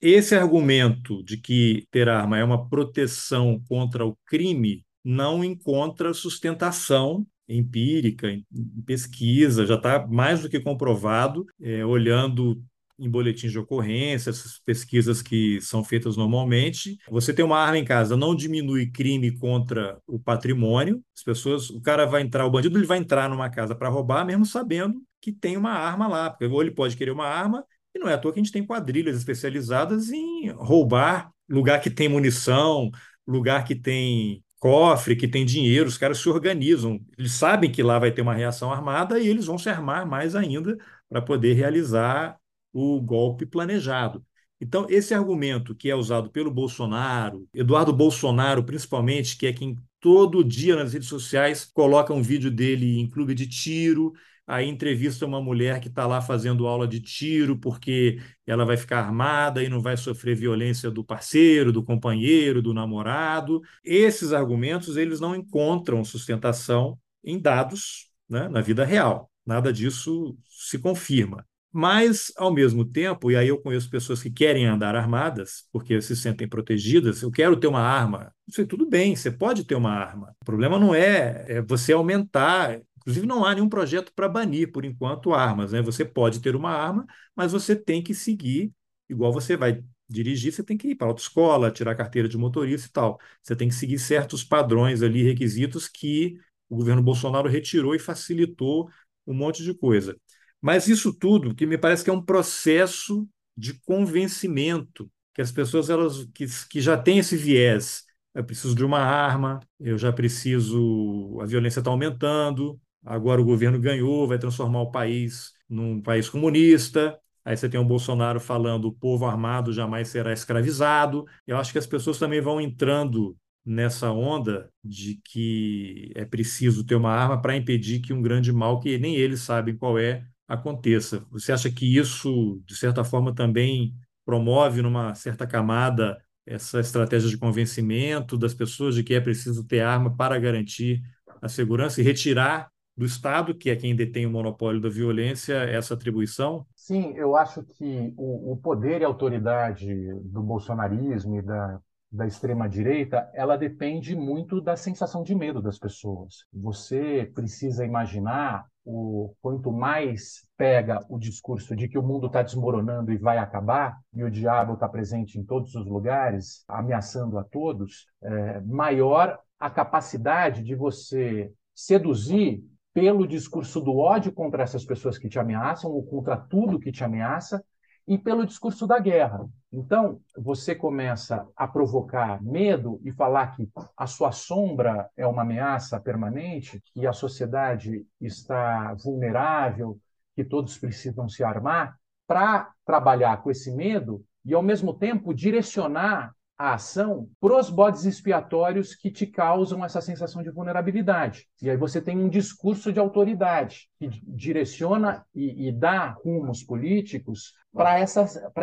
[0.00, 7.26] Esse argumento de que ter arma é uma proteção contra o crime não encontra sustentação
[7.48, 8.44] empírica, em
[8.84, 12.60] pesquisa, já está mais do que comprovado, é, olhando
[12.98, 16.98] em boletins de ocorrência, essas pesquisas que são feitas normalmente.
[17.10, 21.02] Você tem uma arma em casa, não diminui crime contra o patrimônio.
[21.14, 24.24] As pessoas, o cara vai entrar, o bandido ele vai entrar numa casa para roubar,
[24.24, 27.64] mesmo sabendo que tem uma arma lá, porque ou ele pode querer uma arma
[27.96, 31.90] e não é à toa que a gente tem quadrilhas especializadas em roubar lugar que
[31.90, 32.90] tem munição,
[33.26, 37.00] lugar que tem cofre, que tem dinheiro, os caras se organizam.
[37.16, 40.34] Eles sabem que lá vai ter uma reação armada e eles vão se armar mais
[40.34, 40.76] ainda
[41.08, 42.36] para poder realizar
[42.72, 44.24] o golpe planejado.
[44.60, 50.42] Então, esse argumento que é usado pelo Bolsonaro, Eduardo Bolsonaro, principalmente, que é quem todo
[50.42, 54.12] dia nas redes sociais coloca um vídeo dele em clube de tiro,
[54.46, 59.00] aí entrevista uma mulher que está lá fazendo aula de tiro porque ela vai ficar
[59.00, 63.60] armada e não vai sofrer violência do parceiro, do companheiro, do namorado.
[63.84, 69.30] Esses argumentos eles não encontram sustentação em dados né, na vida real.
[69.44, 71.44] Nada disso se confirma.
[71.72, 76.16] Mas, ao mesmo tempo, e aí eu conheço pessoas que querem andar armadas porque se
[76.16, 78.32] sentem protegidas, eu quero ter uma arma.
[78.48, 80.34] Isso tudo bem, você pode ter uma arma.
[80.40, 84.84] O problema não é, é você aumentar Inclusive, não há nenhum projeto para banir, por
[84.84, 85.70] enquanto, armas.
[85.70, 85.80] Né?
[85.80, 88.72] Você pode ter uma arma, mas você tem que seguir,
[89.08, 92.88] igual você vai dirigir, você tem que ir para a autoescola, tirar carteira de motorista
[92.88, 93.20] e tal.
[93.40, 96.36] Você tem que seguir certos padrões ali, requisitos que
[96.68, 98.90] o governo Bolsonaro retirou e facilitou
[99.24, 100.16] um monte de coisa.
[100.60, 105.88] Mas isso tudo, que me parece que é um processo de convencimento, que as pessoas
[105.88, 108.04] elas que, que já têm esse viés,
[108.34, 113.80] eu preciso de uma arma, eu já preciso, a violência está aumentando, agora o governo
[113.80, 117.18] ganhou, vai transformar o país num país comunista.
[117.44, 121.24] Aí você tem o Bolsonaro falando o povo armado jamais será escravizado.
[121.46, 126.96] Eu acho que as pessoas também vão entrando nessa onda de que é preciso ter
[126.96, 131.26] uma arma para impedir que um grande mal que nem eles sabem qual é aconteça.
[131.30, 133.94] Você acha que isso, de certa forma, também
[134.24, 139.80] promove numa certa camada essa estratégia de convencimento das pessoas de que é preciso ter
[139.80, 141.02] arma para garantir
[141.42, 145.94] a segurança e retirar do Estado, que é quem detém o monopólio da violência, essa
[145.94, 146.66] atribuição?
[146.74, 149.86] Sim, eu acho que o, o poder e a autoridade
[150.22, 151.78] do bolsonarismo e da,
[152.10, 156.46] da extrema-direita, ela depende muito da sensação de medo das pessoas.
[156.52, 163.12] Você precisa imaginar o quanto mais pega o discurso de que o mundo está desmoronando
[163.12, 168.06] e vai acabar, e o diabo está presente em todos os lugares, ameaçando a todos,
[168.22, 172.64] é, maior a capacidade de você seduzir
[172.96, 177.04] pelo discurso do ódio contra essas pessoas que te ameaçam, ou contra tudo que te
[177.04, 177.62] ameaça,
[178.08, 179.46] e pelo discurso da guerra.
[179.70, 186.00] Então, você começa a provocar medo e falar que a sua sombra é uma ameaça
[186.00, 189.98] permanente, que a sociedade está vulnerável,
[190.34, 196.34] que todos precisam se armar, para trabalhar com esse medo e, ao mesmo tempo, direcionar
[196.58, 201.46] a ação para os bodes expiatórios que te causam essa sensação de vulnerabilidade.
[201.60, 207.52] E aí você tem um discurso de autoridade que direciona e, e dá rumos políticos
[207.72, 208.00] para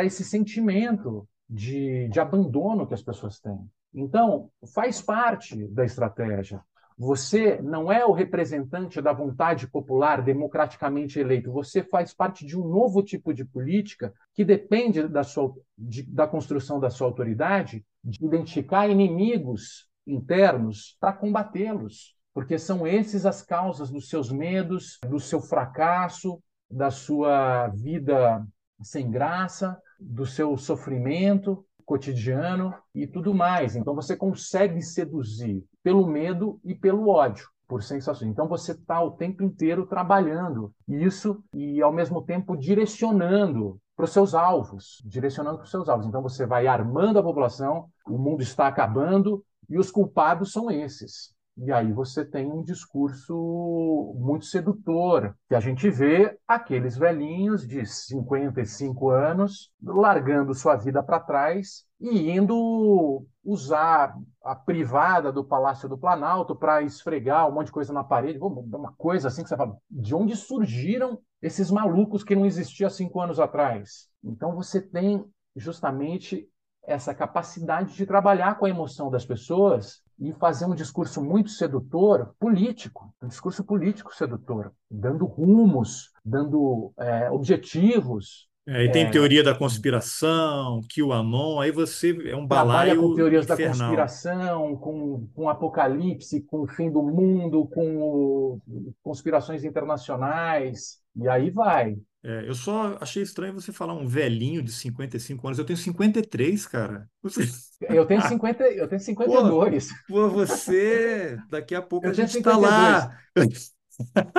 [0.06, 3.60] esse sentimento de, de abandono que as pessoas têm.
[3.94, 6.62] Então, faz parte da estratégia.
[6.98, 11.52] Você não é o representante da vontade popular democraticamente eleito.
[11.52, 16.28] Você faz parte de um novo tipo de política que depende da, sua, de, da
[16.28, 23.90] construção da sua autoridade, de identificar inimigos internos para combatê-los, porque são esses as causas
[23.90, 28.46] dos seus medos, do seu fracasso, da sua vida
[28.82, 33.76] sem graça, do seu sofrimento cotidiano e tudo mais.
[33.76, 38.30] Então você consegue seduzir pelo medo e pelo ódio, por sensações.
[38.30, 44.12] Então você está o tempo inteiro trabalhando isso e ao mesmo tempo direcionando para os
[44.12, 46.08] seus alvos, direcionando para os seus alvos.
[46.08, 51.34] Então você vai armando a população, o mundo está acabando e os culpados são esses.
[51.56, 57.86] E aí você tem um discurso muito sedutor, que a gente vê aqueles velhinhos de
[57.86, 65.98] 55 anos largando sua vida para trás e indo usar a privada do Palácio do
[65.98, 69.78] Planalto para esfregar um monte de coisa na parede, uma coisa assim que você fala,
[69.90, 74.10] de onde surgiram esses malucos que não existiam cinco anos atrás?
[74.24, 75.24] Então você tem
[75.56, 76.50] justamente
[76.86, 82.34] essa capacidade de trabalhar com a emoção das pessoas e fazer um discurso muito sedutor,
[82.40, 88.48] político, um discurso político sedutor, dando rumos, dando é, objetivos.
[88.66, 93.44] É, e tem é, teoria da conspiração, QAnon, aí você é um balaio com teorias
[93.44, 93.68] infernal.
[93.68, 98.62] da conspiração, com, com apocalipse, com o fim do mundo, com o,
[99.02, 101.98] conspirações internacionais, e aí vai.
[102.26, 105.60] É, eu só achei estranho você falar um velhinho de 55 anos.
[105.60, 107.06] Eu tenho 53, cara.
[107.22, 107.42] Você...
[107.82, 109.90] Eu tenho 50, eu tenho 52.
[109.90, 113.14] Pô, pô você, daqui a pouco eu a gente está lá.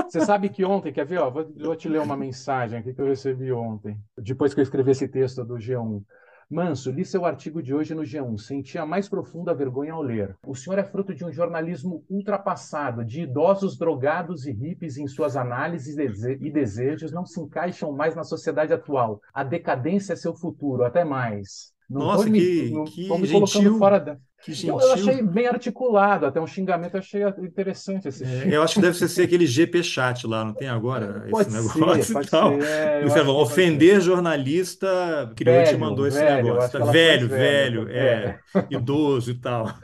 [0.09, 1.19] Você sabe que ontem, quer ver?
[1.19, 4.63] Ó, vou, vou te ler uma mensagem aqui que eu recebi ontem, depois que eu
[4.63, 6.03] escrevi esse texto do G1.
[6.51, 8.39] Manso, li seu artigo de hoje no G1.
[8.39, 10.37] Senti a mais profunda vergonha ao ler.
[10.47, 15.37] O senhor é fruto de um jornalismo ultrapassado, de idosos drogados e hippies em suas
[15.37, 19.21] análises e desejos não se encaixam mais na sociedade atual.
[19.33, 20.85] A decadência é seu futuro.
[20.85, 21.74] Até mais.
[21.89, 24.17] Não Nossa, me, que, não, que me colocando fora da.
[24.47, 24.79] Gentil.
[24.79, 28.81] Eu, achei bem articulado, até um xingamento, eu achei interessante esse é, Eu acho que
[28.83, 32.53] deve ser aquele GP chat lá, não tem agora pode esse negócio pode tal.
[32.61, 36.79] É, Você ofender jornalista, criou e te mandou esse velho, negócio.
[36.79, 36.85] Tá?
[36.85, 39.75] Velho, velho, é, é, idoso e tal.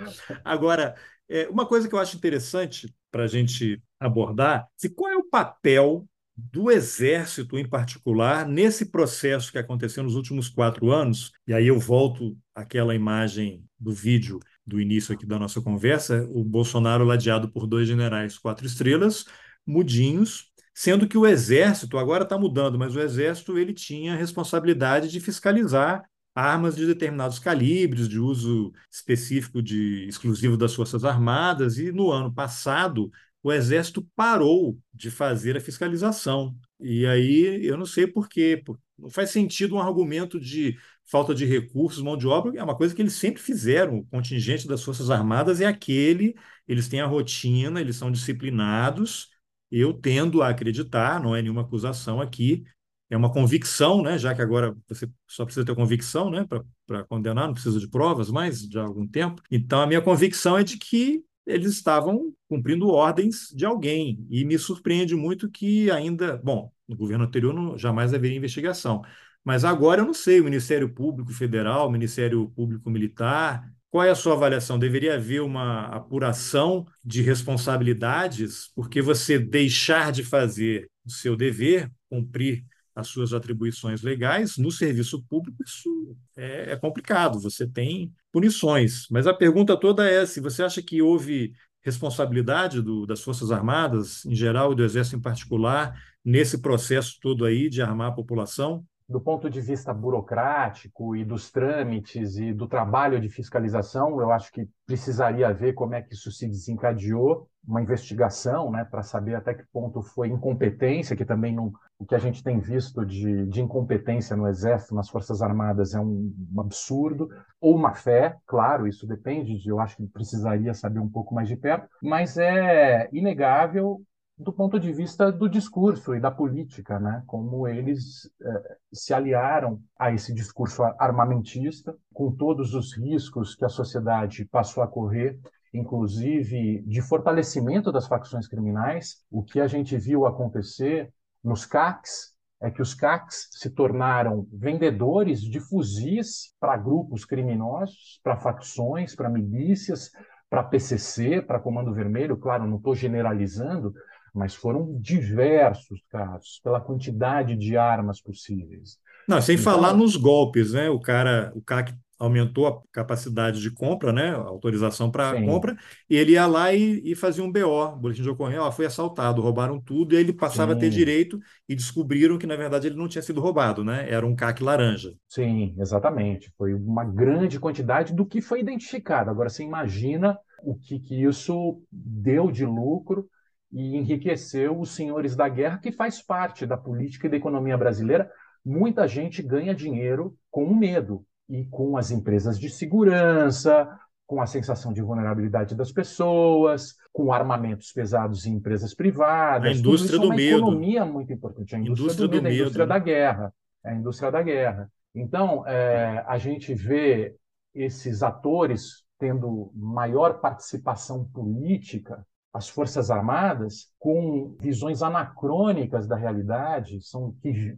[0.45, 0.95] Agora,
[1.27, 5.29] é, uma coisa que eu acho interessante para a gente abordar, se qual é o
[5.29, 6.05] papel
[6.37, 11.79] do Exército em particular nesse processo que aconteceu nos últimos quatro anos, e aí eu
[11.79, 17.67] volto àquela imagem do vídeo do início aqui da nossa conversa, o Bolsonaro ladeado por
[17.67, 19.25] dois generais quatro estrelas,
[19.67, 25.09] mudinhos, sendo que o Exército agora está mudando, mas o Exército ele tinha a responsabilidade
[25.09, 26.05] de fiscalizar
[26.35, 32.33] armas de determinados calibres, de uso específico de exclusivo das Forças Armadas, e no ano
[32.33, 33.11] passado
[33.43, 36.55] o Exército parou de fazer a fiscalização.
[36.79, 38.63] E aí eu não sei por quê.
[38.99, 40.77] Não faz sentido um argumento de
[41.07, 43.99] falta de recursos, mão de obra, é uma coisa que eles sempre fizeram.
[43.99, 46.35] O contingente das Forças Armadas é aquele,
[46.69, 49.29] eles têm a rotina, eles são disciplinados,
[49.71, 52.65] eu tendo a acreditar, não é nenhuma acusação aqui,
[53.09, 54.17] é uma convicção, né?
[54.17, 56.47] já que agora você só precisa ter convicção né?
[56.87, 59.43] para condenar, não precisa de provas mais de algum tempo.
[59.51, 64.27] Então, a minha convicção é de que eles estavam cumprindo ordens de alguém.
[64.31, 69.03] E me surpreende muito que ainda, bom, no governo anterior não, jamais haveria investigação.
[69.45, 74.11] Mas agora eu não sei, o Ministério Público Federal, o Ministério Público Militar, qual é
[74.11, 74.79] a sua avaliação?
[74.79, 82.65] Deveria haver uma apuração de responsabilidades, porque você deixar de fazer o seu dever, cumprir
[82.95, 87.41] as suas atribuições legais no serviço público, isso é, é, complicado.
[87.41, 89.07] Você tem punições.
[89.11, 91.53] Mas a pergunta toda é se você acha que houve
[91.83, 97.45] responsabilidade do, das Forças Armadas em geral e do Exército em particular nesse processo todo
[97.45, 98.85] aí de armar a população?
[99.11, 104.53] Do ponto de vista burocrático e dos trâmites e do trabalho de fiscalização, eu acho
[104.53, 109.53] que precisaria ver como é que isso se desencadeou, uma investigação, né, para saber até
[109.53, 113.61] que ponto foi incompetência, que também não, o que a gente tem visto de, de
[113.61, 117.29] incompetência no Exército, nas Forças Armadas, é um, um absurdo,
[117.61, 121.49] ou uma fé, claro, isso depende, de, eu acho que precisaria saber um pouco mais
[121.49, 124.01] de perto, mas é inegável
[124.41, 127.23] do ponto de vista do discurso e da política, né?
[127.27, 133.69] como eles eh, se aliaram a esse discurso armamentista, com todos os riscos que a
[133.69, 135.39] sociedade passou a correr,
[135.75, 139.23] inclusive de fortalecimento das facções criminais.
[139.31, 141.13] O que a gente viu acontecer
[141.45, 148.39] nos CACs é que os CACs se tornaram vendedores de fuzis para grupos criminosos, para
[148.39, 150.11] facções, para milícias,
[150.49, 152.37] para PCC, para Comando Vermelho.
[152.37, 153.95] Claro, não estou generalizando,
[154.35, 158.99] mas foram diversos casos, pela quantidade de armas possíveis.
[159.29, 160.89] Não, sem então, falar nos golpes, né?
[160.91, 164.31] O cara, o CAC aumentou a capacidade de compra, né?
[164.35, 165.75] A autorização para compra,
[166.09, 169.41] e ele ia lá e, e, fazia um BO, boletim de ocorrência, ó, foi assaltado,
[169.41, 170.77] roubaram tudo, e ele passava Sim.
[170.77, 174.07] a ter direito e descobriram que, na verdade, ele não tinha sido roubado, né?
[174.11, 175.15] Era um CAC laranja.
[175.27, 176.53] Sim, exatamente.
[176.59, 179.31] Foi uma grande quantidade do que foi identificado.
[179.31, 183.27] Agora, você imagina o que, que isso deu de lucro
[183.73, 188.31] e enriqueceu os senhores da guerra, que faz parte da política e da economia brasileira.
[188.65, 193.89] Muita gente ganha dinheiro com o medo e com as empresas de segurança,
[194.27, 199.77] com a sensação de vulnerabilidade das pessoas, com armamentos pesados em empresas privadas.
[199.77, 200.59] A indústria do é uma medo.
[200.59, 201.75] economia muito importante.
[201.75, 203.55] A indústria, indústria do, medo, do medo, a indústria da guerra.
[203.85, 204.93] A indústria da guerra.
[205.15, 207.35] Então, é, a gente vê
[207.75, 217.33] esses atores tendo maior participação política as Forças Armadas com visões anacrônicas da realidade, são
[217.41, 217.77] que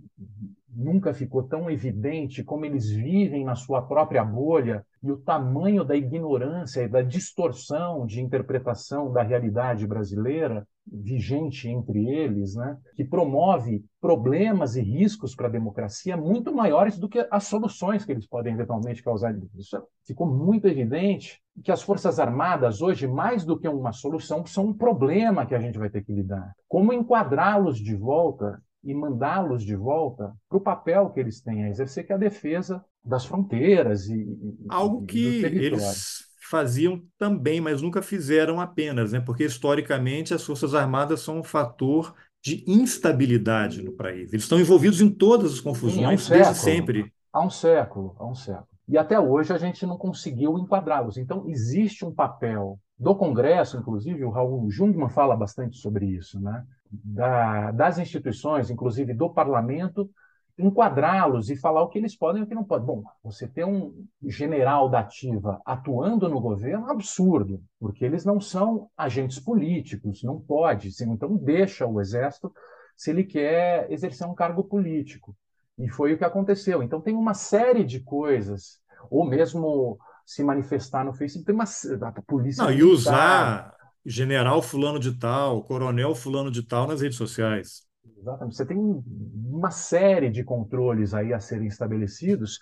[0.68, 5.96] nunca ficou tão evidente como eles vivem na sua própria bolha e o tamanho da
[5.96, 13.84] ignorância e da distorção de interpretação da realidade brasileira vigente entre eles, né, que promove
[14.00, 18.54] problemas e riscos para a democracia muito maiores do que as soluções que eles podem
[18.54, 19.34] eventualmente causar.
[19.56, 24.66] Isso ficou muito evidente que as Forças Armadas hoje, mais do que uma solução, são
[24.66, 26.52] um problema que a gente vai ter que lidar.
[26.68, 31.68] Como enquadrá-los de volta e mandá-los de volta para o papel que eles têm a
[31.68, 34.26] exercer, que é a defesa das fronteiras e,
[34.68, 39.20] algo que eles faziam também, mas nunca fizeram apenas, né?
[39.20, 44.32] Porque historicamente as forças armadas são um fator de instabilidade no país.
[44.32, 47.12] Eles estão envolvidos em todas as confusões Sim, um desde sempre.
[47.32, 48.66] Há um século, há um século.
[48.88, 51.16] E até hoje a gente não conseguiu enquadrá-los.
[51.16, 56.64] Então existe um papel do Congresso, inclusive o Raul Jungmann fala bastante sobre isso, né?
[56.92, 60.10] Da, das instituições, inclusive do parlamento,
[60.58, 62.86] enquadrá-los e falar o que eles podem e o que não podem.
[62.86, 68.40] Bom, você ter um general da ativa atuando no governo é absurdo, porque eles não
[68.40, 70.90] são agentes políticos, não pode.
[71.02, 72.52] Então, deixa o exército
[72.96, 75.34] se ele quer exercer um cargo político.
[75.78, 76.82] E foi o que aconteceu.
[76.82, 78.78] Então, tem uma série de coisas,
[79.10, 82.62] ou mesmo se manifestar no Facebook, tem uma a polícia.
[82.62, 83.74] Não, e usar
[84.04, 87.82] general fulano de tal, coronel fulano de tal nas redes sociais.
[88.18, 88.56] Exatamente.
[88.56, 92.58] Você tem uma série de controles aí a serem estabelecidos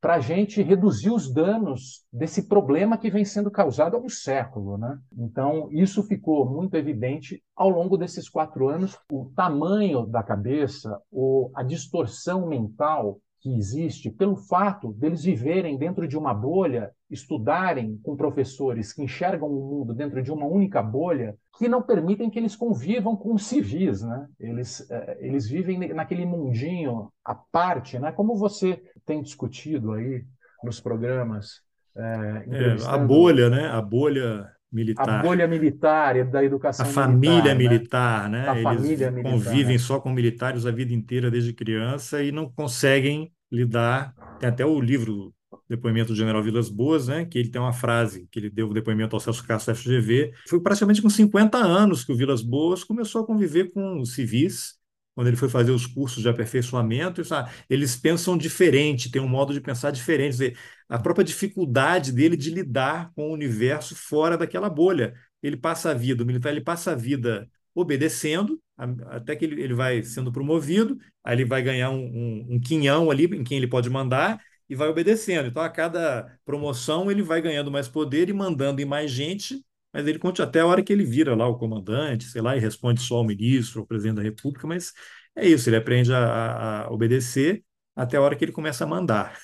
[0.00, 4.76] para a gente reduzir os danos desse problema que vem sendo causado há um século.
[4.76, 4.98] Né?
[5.16, 8.98] Então, isso ficou muito evidente ao longo desses quatro anos.
[9.10, 16.08] O tamanho da cabeça, ou a distorção mental que existe pelo fato deles viverem dentro
[16.08, 21.36] de uma bolha, estudarem com professores que enxergam o mundo dentro de uma única bolha,
[21.58, 24.26] que não permitem que eles convivam com os civis, né?
[24.40, 28.12] Eles, é, eles vivem naquele mundinho à parte, né?
[28.12, 30.24] Como você tem discutido aí
[30.64, 31.60] nos programas.
[31.94, 33.68] É, é, a bolha, né?
[33.68, 35.20] A bolha militar.
[35.20, 38.48] A bolha militar e da educação a família militar, militar, né?
[38.48, 39.78] A Eles família convivem né?
[39.78, 44.14] só com militares a vida inteira desde criança e não conseguem lidar.
[44.38, 45.34] Tem até o livro
[45.68, 47.24] depoimento do General Vilas Boas, né?
[47.24, 50.32] Que ele tem uma frase que ele deu o depoimento ao Celso Castro FGV.
[50.48, 54.78] Foi praticamente com 50 anos que o Vilas Boas começou a conviver com os civis
[55.14, 57.22] quando ele foi fazer os cursos de aperfeiçoamento,
[57.70, 60.32] eles pensam diferente, têm um modo de pensar diferente.
[60.32, 65.14] Dizer, a própria dificuldade dele de lidar com o universo fora daquela bolha.
[65.42, 68.60] Ele passa a vida, o militar ele passa a vida obedecendo,
[69.08, 73.10] até que ele, ele vai sendo promovido, aí ele vai ganhar um, um, um quinhão
[73.10, 75.48] ali em quem ele pode mandar e vai obedecendo.
[75.48, 80.08] Então, a cada promoção, ele vai ganhando mais poder e mandando em mais gente mas
[80.08, 83.00] ele conta até a hora que ele vira lá o comandante, sei lá, e responde
[83.00, 84.92] só ao ministro, ao presidente da República, mas
[85.36, 87.64] é isso, ele aprende a, a obedecer
[87.94, 89.38] até a hora que ele começa a mandar.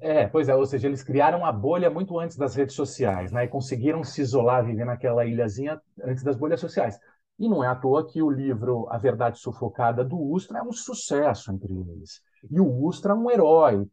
[0.00, 3.44] É, pois é, ou seja, eles criaram a bolha muito antes das redes sociais, né?
[3.44, 6.98] E conseguiram se isolar, viver naquela ilhazinha antes das bolhas sociais.
[7.38, 10.72] E não é à toa que o livro A Verdade Sufocada do Ustra é um
[10.72, 12.22] sucesso entre eles.
[12.50, 13.86] E o Ustra é um herói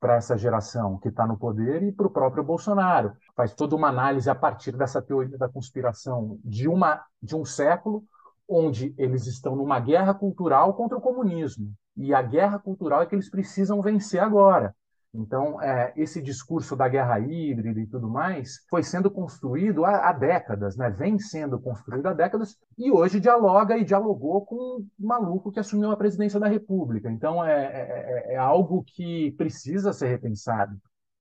[0.00, 3.12] para essa geração que está no poder e para o próprio Bolsonaro.
[3.36, 8.04] Faz toda uma análise a partir dessa teoria da conspiração de, uma, de um século
[8.48, 11.70] onde eles estão numa guerra cultural contra o comunismo.
[11.94, 14.74] E a guerra cultural é que eles precisam vencer agora.
[15.14, 20.12] Então, é, esse discurso da guerra híbrida e tudo mais foi sendo construído há, há,
[20.12, 20.90] décadas, né?
[20.90, 25.90] vem sendo construído há décadas, e hoje dialoga e dialogou com um maluco que assumiu
[25.90, 27.10] a presidência da República.
[27.10, 30.78] Então, é, é, é, é algo que precisa ser repensado.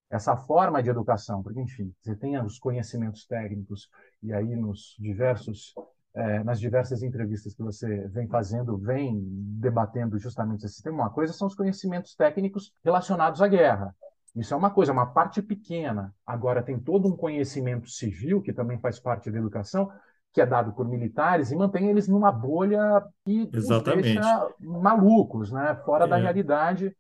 [0.10, 3.90] Essa forma de educação, porque, enfim, você tem os conhecimentos técnicos,
[4.22, 5.74] e aí nos diversos
[6.18, 9.22] é, nas diversas entrevistas que você vem fazendo, vem
[9.60, 11.04] debatendo justamente esse tema.
[11.04, 13.96] Uma coisa são os conhecimentos técnicos relacionados à guerra.
[14.36, 16.14] Isso é uma coisa, uma parte pequena.
[16.26, 19.92] Agora, tem todo um conhecimento civil, que também faz parte da educação,
[20.34, 24.10] que é dado por militares e mantém eles numa bolha que Exatamente.
[24.10, 25.76] os deixa malucos, né?
[25.86, 26.08] fora é.
[26.08, 26.96] da realidade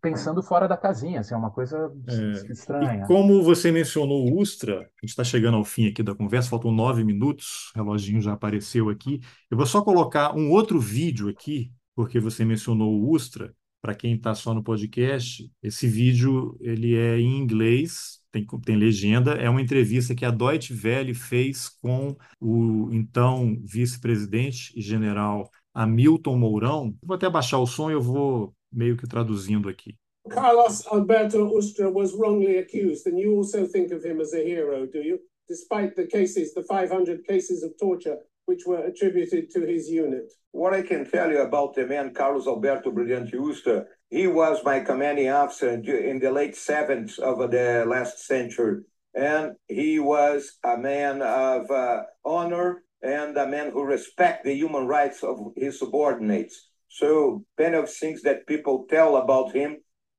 [0.00, 2.52] pensando fora da casinha, assim, é uma coisa é.
[2.52, 3.04] estranha.
[3.04, 6.50] E como você mencionou o Ustra, a gente está chegando ao fim aqui da conversa,
[6.50, 9.20] faltam nove minutos, o reloginho já apareceu aqui.
[9.50, 13.54] Eu vou só colocar um outro vídeo aqui, porque você mencionou o Ustra.
[13.80, 19.32] Para quem está só no podcast, esse vídeo ele é em inglês, tem, tem legenda.
[19.32, 26.38] É uma entrevista que a Deutsche Welle fez com o então vice-presidente e general Hamilton
[26.38, 26.96] Mourão.
[27.02, 29.96] Vou até baixar o som e eu vou meio que traduzindo aqui.
[30.28, 34.86] Carlos Alberto Ustra was wrongly accused, and you also think of him as a hero,
[34.86, 35.18] do you?
[35.48, 40.32] Despite the cases, the 500 cases of torture which were attributed to his unit.
[40.50, 44.80] What I can tell you about the man Carlos Alberto Brilhante Ustra, he was my
[44.80, 48.82] commanding officer in the late 70s of the last century.
[49.14, 54.86] And he was a man of uh, honor and a man who respect the human
[54.86, 56.68] rights of his subordinates.
[56.92, 59.78] So many of things that people tell about him,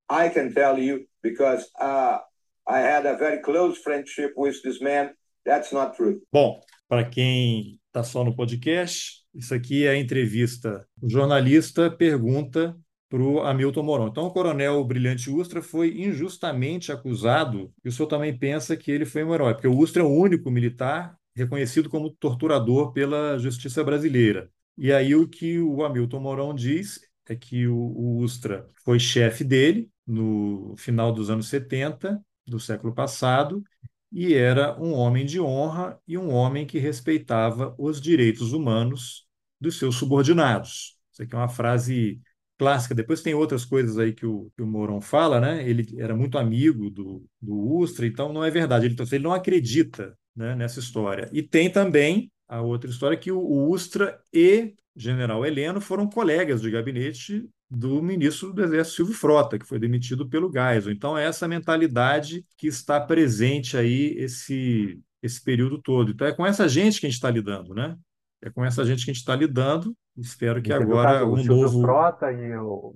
[0.10, 2.18] I can tell you because uh,
[2.68, 5.12] I had a very close friendship with this man.
[5.46, 6.20] That's not true.
[6.32, 6.60] Bom,
[6.90, 10.84] para quem está só no podcast, isso aqui é a entrevista.
[11.00, 12.76] O jornalista pergunta
[13.08, 14.08] para o Hamilton Mourão.
[14.08, 19.06] Então, o coronel Brilhante Ustra foi injustamente acusado, e o senhor também pensa que ele
[19.06, 23.84] foi um herói, porque o Ustra é o único militar reconhecido como torturador pela justiça
[23.84, 24.50] brasileira.
[24.78, 29.44] E aí o que o Hamilton Mourão diz é que o, o Ustra foi chefe
[29.44, 33.64] dele no final dos anos 70 do século passado
[34.12, 39.26] e era um homem de honra e um homem que respeitava os direitos humanos
[39.60, 40.98] dos seus subordinados.
[41.12, 42.22] Isso aqui é uma frase
[42.58, 42.94] clássica.
[42.94, 45.68] Depois tem outras coisas aí que o, que o Mourão fala, né?
[45.68, 48.86] Ele era muito amigo do, do Ustra, então não é verdade.
[48.86, 51.30] Ele, então, ele não acredita né, nessa história.
[51.32, 56.70] E tem também a outra história que o Ustra e General Heleno foram colegas de
[56.70, 60.92] gabinete do ministro do Exército Silvio Frota, que foi demitido pelo Geisel.
[60.92, 66.12] Então, é essa mentalidade que está presente aí esse, esse período todo.
[66.12, 67.98] Então, é com essa gente que a gente está lidando, né?
[68.42, 69.96] É com essa gente que a gente está lidando.
[70.18, 71.82] Espero que agora o um Silvio novo.
[71.82, 72.94] Frota e, o,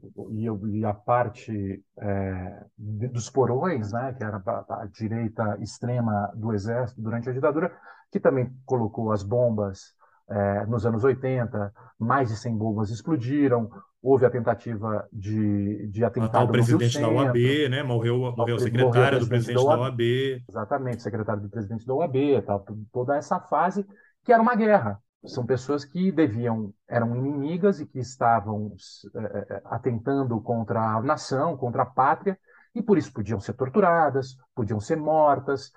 [0.70, 7.02] e, a parte é, dos porões, né, que era a, a direita extrema do Exército
[7.02, 7.72] durante a ditadura,
[8.12, 9.96] que também colocou as bombas
[10.30, 13.70] é, nos anos 80, mais de 100 bombas explodiram,
[14.02, 17.82] houve a tentativa de, de atentado Matar o presidente da OAB, né?
[17.82, 20.02] morreu, morreu a secretária do presidente da OAB.
[20.48, 22.16] Exatamente, secretário do presidente da OAB,
[22.46, 23.86] tal, toda essa fase,
[24.24, 25.02] que era uma guerra.
[25.26, 28.76] São pessoas que deviam, eram inimigas e que estavam
[29.16, 32.40] é, atentando contra a nação, contra a pátria,
[32.74, 35.72] e por isso podiam ser torturadas, podiam ser mortas,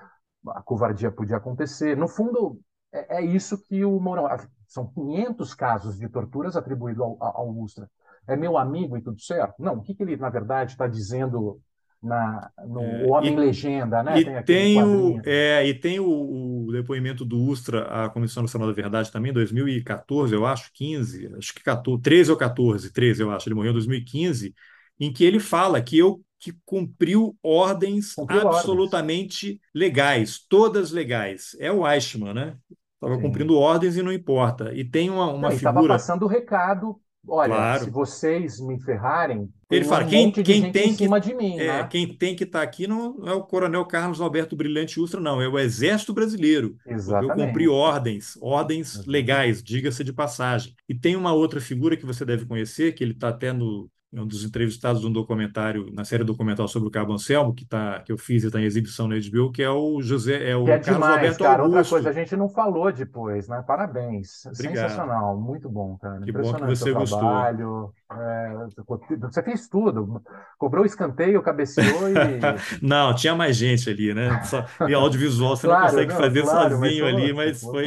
[0.49, 1.97] a covardia podia acontecer.
[1.97, 2.61] No fundo,
[2.93, 4.29] é, é isso que o Mourão.
[4.67, 7.91] São 500 casos de torturas atribuídos ao, ao Ustra.
[8.27, 9.55] É meu amigo e tudo certo?
[9.59, 11.61] Não, o que, que ele, na verdade, está dizendo
[12.03, 14.21] na, no é, Homem e, Legenda, né?
[14.21, 18.69] E tem, tem o, é, e tem o, o, depoimento do Ustra à Comissão Nacional
[18.69, 23.31] da Verdade também, 2014, eu acho, 15, acho que 14, 13 ou 14, 13, eu
[23.31, 24.55] acho, ele morreu em 2015,
[24.99, 29.61] em que ele fala que eu que cumpriu ordens cumpriu absolutamente ordens.
[29.75, 31.55] legais, todas legais.
[31.61, 32.57] É o Eichmann, né?
[32.95, 34.73] Estava cumprindo ordens e não importa.
[34.75, 35.57] E tem uma, uma não, figura.
[35.57, 36.99] Estava passando o recado
[37.29, 37.85] Olha, claro.
[37.85, 41.89] se vocês me ferrarem, ele fala, um quem, quem tem que, de mim, é, né?
[41.89, 45.41] quem tem que estar tá aqui não é o Coronel Carlos Alberto Brilhante Ustra, não,
[45.41, 46.77] é o Exército Brasileiro.
[46.87, 47.39] Exatamente.
[47.39, 50.75] Eu cumpri ordens, ordens legais, diga-se de passagem.
[50.89, 54.27] E tem uma outra figura que você deve conhecer, que ele está até no, um
[54.27, 58.11] dos entrevistados de um documentário, na série documental sobre o Cabo Anselmo, que, tá, que
[58.11, 60.79] eu fiz e está em exibição na HBO, que é o José, é o é
[60.81, 61.77] Carlos demais, Alberto cara, Augusto.
[61.77, 63.63] Outra coisa, a gente não falou depois, né?
[63.65, 64.45] Parabéns.
[64.47, 64.75] Obrigado.
[64.75, 66.21] Sensacional, muito bom, cara.
[66.23, 67.21] Que bom que você gostou.
[67.21, 67.93] Trabalho.
[68.13, 68.53] É,
[69.21, 70.21] você fez tudo.
[70.59, 72.15] Cobrou o escanteio, cabeceou e.
[72.83, 74.43] não, tinha mais gente ali, né?
[74.43, 77.87] Só, e audiovisual você claro, não consegue não, fazer claro, sozinho mas, ali, mas foi,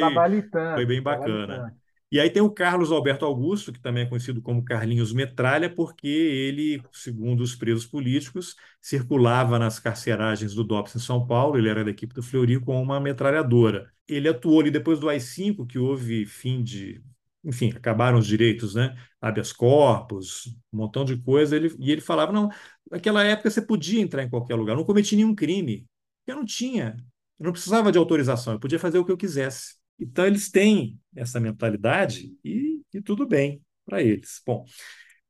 [0.75, 1.75] foi bem bacana.
[2.13, 6.07] E aí tem o Carlos Alberto Augusto, que também é conhecido como Carlinhos Metralha, porque
[6.07, 11.83] ele, segundo os presos políticos, circulava nas carceragens do DOPS em São Paulo, ele era
[11.83, 13.91] da equipe do Fleury com uma metralhadora.
[14.07, 17.03] Ele atuou ali depois do AI-5, que houve fim de...
[17.43, 18.95] Enfim, acabaram os direitos, né?
[19.19, 21.55] Habeas corpus, um montão de coisa.
[21.55, 22.47] Ele, e ele falava, não,
[22.91, 25.87] naquela época você podia entrar em qualquer lugar, não cometi nenhum crime.
[26.27, 26.95] Eu não tinha,
[27.39, 29.81] eu não precisava de autorização, eu podia fazer o que eu quisesse.
[30.03, 34.41] Então, eles têm essa mentalidade e, e tudo bem para eles.
[34.45, 34.65] Bom,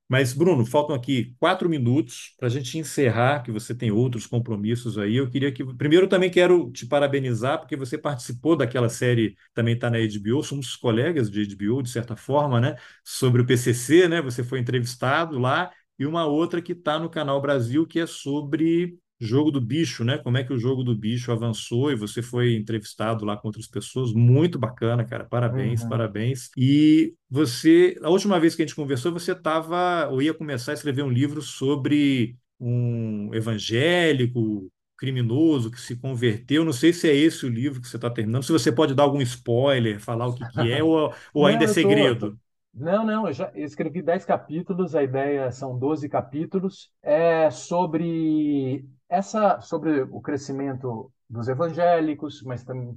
[0.08, 4.98] mas, Bruno, faltam aqui quatro minutos para a gente encerrar, que você tem outros compromissos
[4.98, 5.16] aí.
[5.16, 5.66] Eu queria que.
[5.76, 10.76] Primeiro, também quero te parabenizar, porque você participou daquela série, também está na HBO, somos
[10.76, 12.76] colegas de HBO, de certa forma, né?
[13.04, 14.22] Sobre o PCC, né?
[14.22, 18.98] Você foi entrevistado lá, e uma outra que está no Canal Brasil, que é sobre
[19.24, 20.18] jogo do bicho, né?
[20.18, 23.68] Como é que o jogo do bicho avançou e você foi entrevistado lá com outras
[23.68, 24.14] pessoas.
[24.14, 25.26] Muito bacana, cara.
[25.26, 25.90] Parabéns, uhum.
[25.90, 26.50] parabéns.
[26.58, 30.76] E você, a última vez que a gente conversou, você estava ou ia começar a
[30.76, 36.64] escrever um livro sobre um evangélico criminoso que se converteu.
[36.64, 38.44] Não sei se é esse o livro que você está terminando.
[38.44, 41.68] Se você pode dar algum spoiler, falar o que, que é ou, ou ainda é
[41.68, 42.32] segredo.
[42.32, 42.38] Tô...
[42.74, 48.84] Não, não, eu já escrevi 10 capítulos, a ideia são 12 capítulos, é sobre
[49.14, 52.96] essa sobre o crescimento dos evangélicos, mas também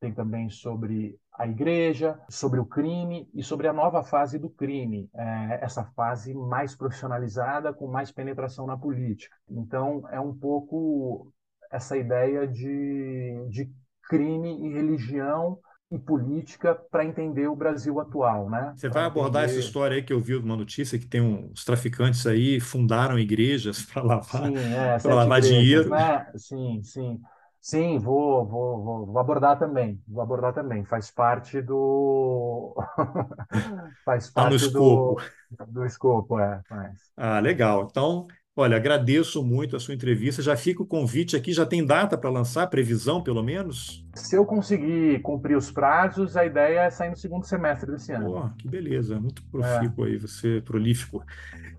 [0.00, 5.08] tem, também sobre a igreja, sobre o crime e sobre a nova fase do crime,
[5.14, 9.34] é, essa fase mais profissionalizada, com mais penetração na política.
[9.48, 11.32] Então, é um pouco
[11.70, 13.70] essa ideia de, de
[14.08, 15.58] crime e religião
[15.90, 18.72] e política para entender o Brasil atual, né?
[18.74, 19.58] Você vai abordar entender...
[19.58, 23.82] essa história aí que eu vi uma notícia que tem uns traficantes aí fundaram igrejas
[23.82, 25.90] para lavar, sim, é, para lavar igrejas, dinheiro.
[25.90, 26.26] Né?
[26.36, 27.20] Sim, sim.
[27.60, 29.98] Sim, vou, vou, vou, abordar também.
[30.06, 30.84] Vou abordar também.
[30.84, 32.74] Faz parte do.
[34.04, 35.22] Faz parte tá no escopo.
[35.50, 36.60] Do, do escopo, é.
[36.68, 36.98] Mas...
[37.16, 37.88] Ah, legal.
[37.90, 38.26] Então,
[38.56, 40.40] Olha, agradeço muito a sua entrevista.
[40.40, 44.03] Já fica o convite aqui, já tem data para lançar, previsão pelo menos?
[44.14, 48.26] Se eu conseguir cumprir os prazos, a ideia é sair no segundo semestre desse ano.
[48.26, 50.10] Pô, que beleza, muito profícuo é.
[50.10, 51.22] aí, você prolífico.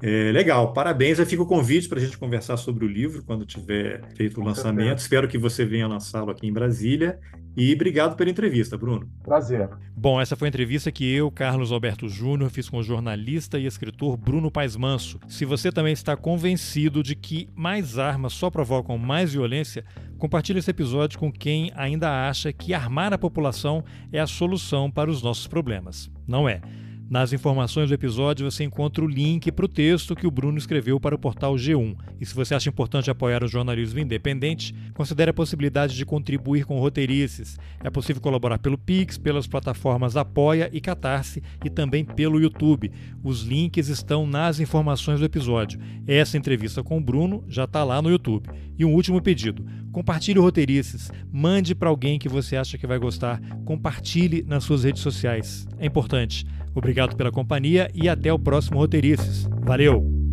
[0.01, 1.19] É, legal, parabéns.
[1.19, 4.41] Aí fica o convite para a gente conversar sobre o livro quando tiver feito o
[4.41, 4.87] Com lançamento.
[4.87, 5.03] Certeza.
[5.03, 7.19] Espero que você venha lançá-lo aqui em Brasília.
[7.57, 9.09] E obrigado pela entrevista, Bruno.
[9.23, 9.69] Prazer.
[9.95, 13.65] Bom, essa foi a entrevista que eu, Carlos Alberto Júnior, fiz com o jornalista e
[13.65, 15.21] escritor Bruno Paes Manso.
[15.29, 19.85] Se você também está convencido de que mais armas só provocam mais violência,
[20.17, 25.09] compartilhe esse episódio com quem ainda acha que armar a população é a solução para
[25.09, 26.09] os nossos problemas.
[26.27, 26.61] Não é.
[27.07, 30.99] Nas informações do episódio você encontra o link para o texto que o Bruno escreveu
[30.99, 31.95] para o portal G1.
[32.19, 36.79] E se você acha importante apoiar o jornalismo independente, considere a possibilidade de contribuir com
[36.79, 37.59] roteirices.
[37.83, 42.91] É possível colaborar pelo Pix, pelas plataformas Apoia e Catarse e também pelo YouTube.
[43.23, 45.79] Os links estão nas informações do episódio.
[46.07, 48.49] Essa entrevista com o Bruno já está lá no YouTube.
[48.79, 53.39] E um último pedido: compartilhe roteirices, mande para alguém que você acha que vai gostar,
[53.63, 55.67] compartilhe nas suas redes sociais.
[55.77, 56.45] É importante.
[56.75, 59.47] Obrigado pela companhia e até o próximo Roteirices.
[59.61, 60.24] Valeu!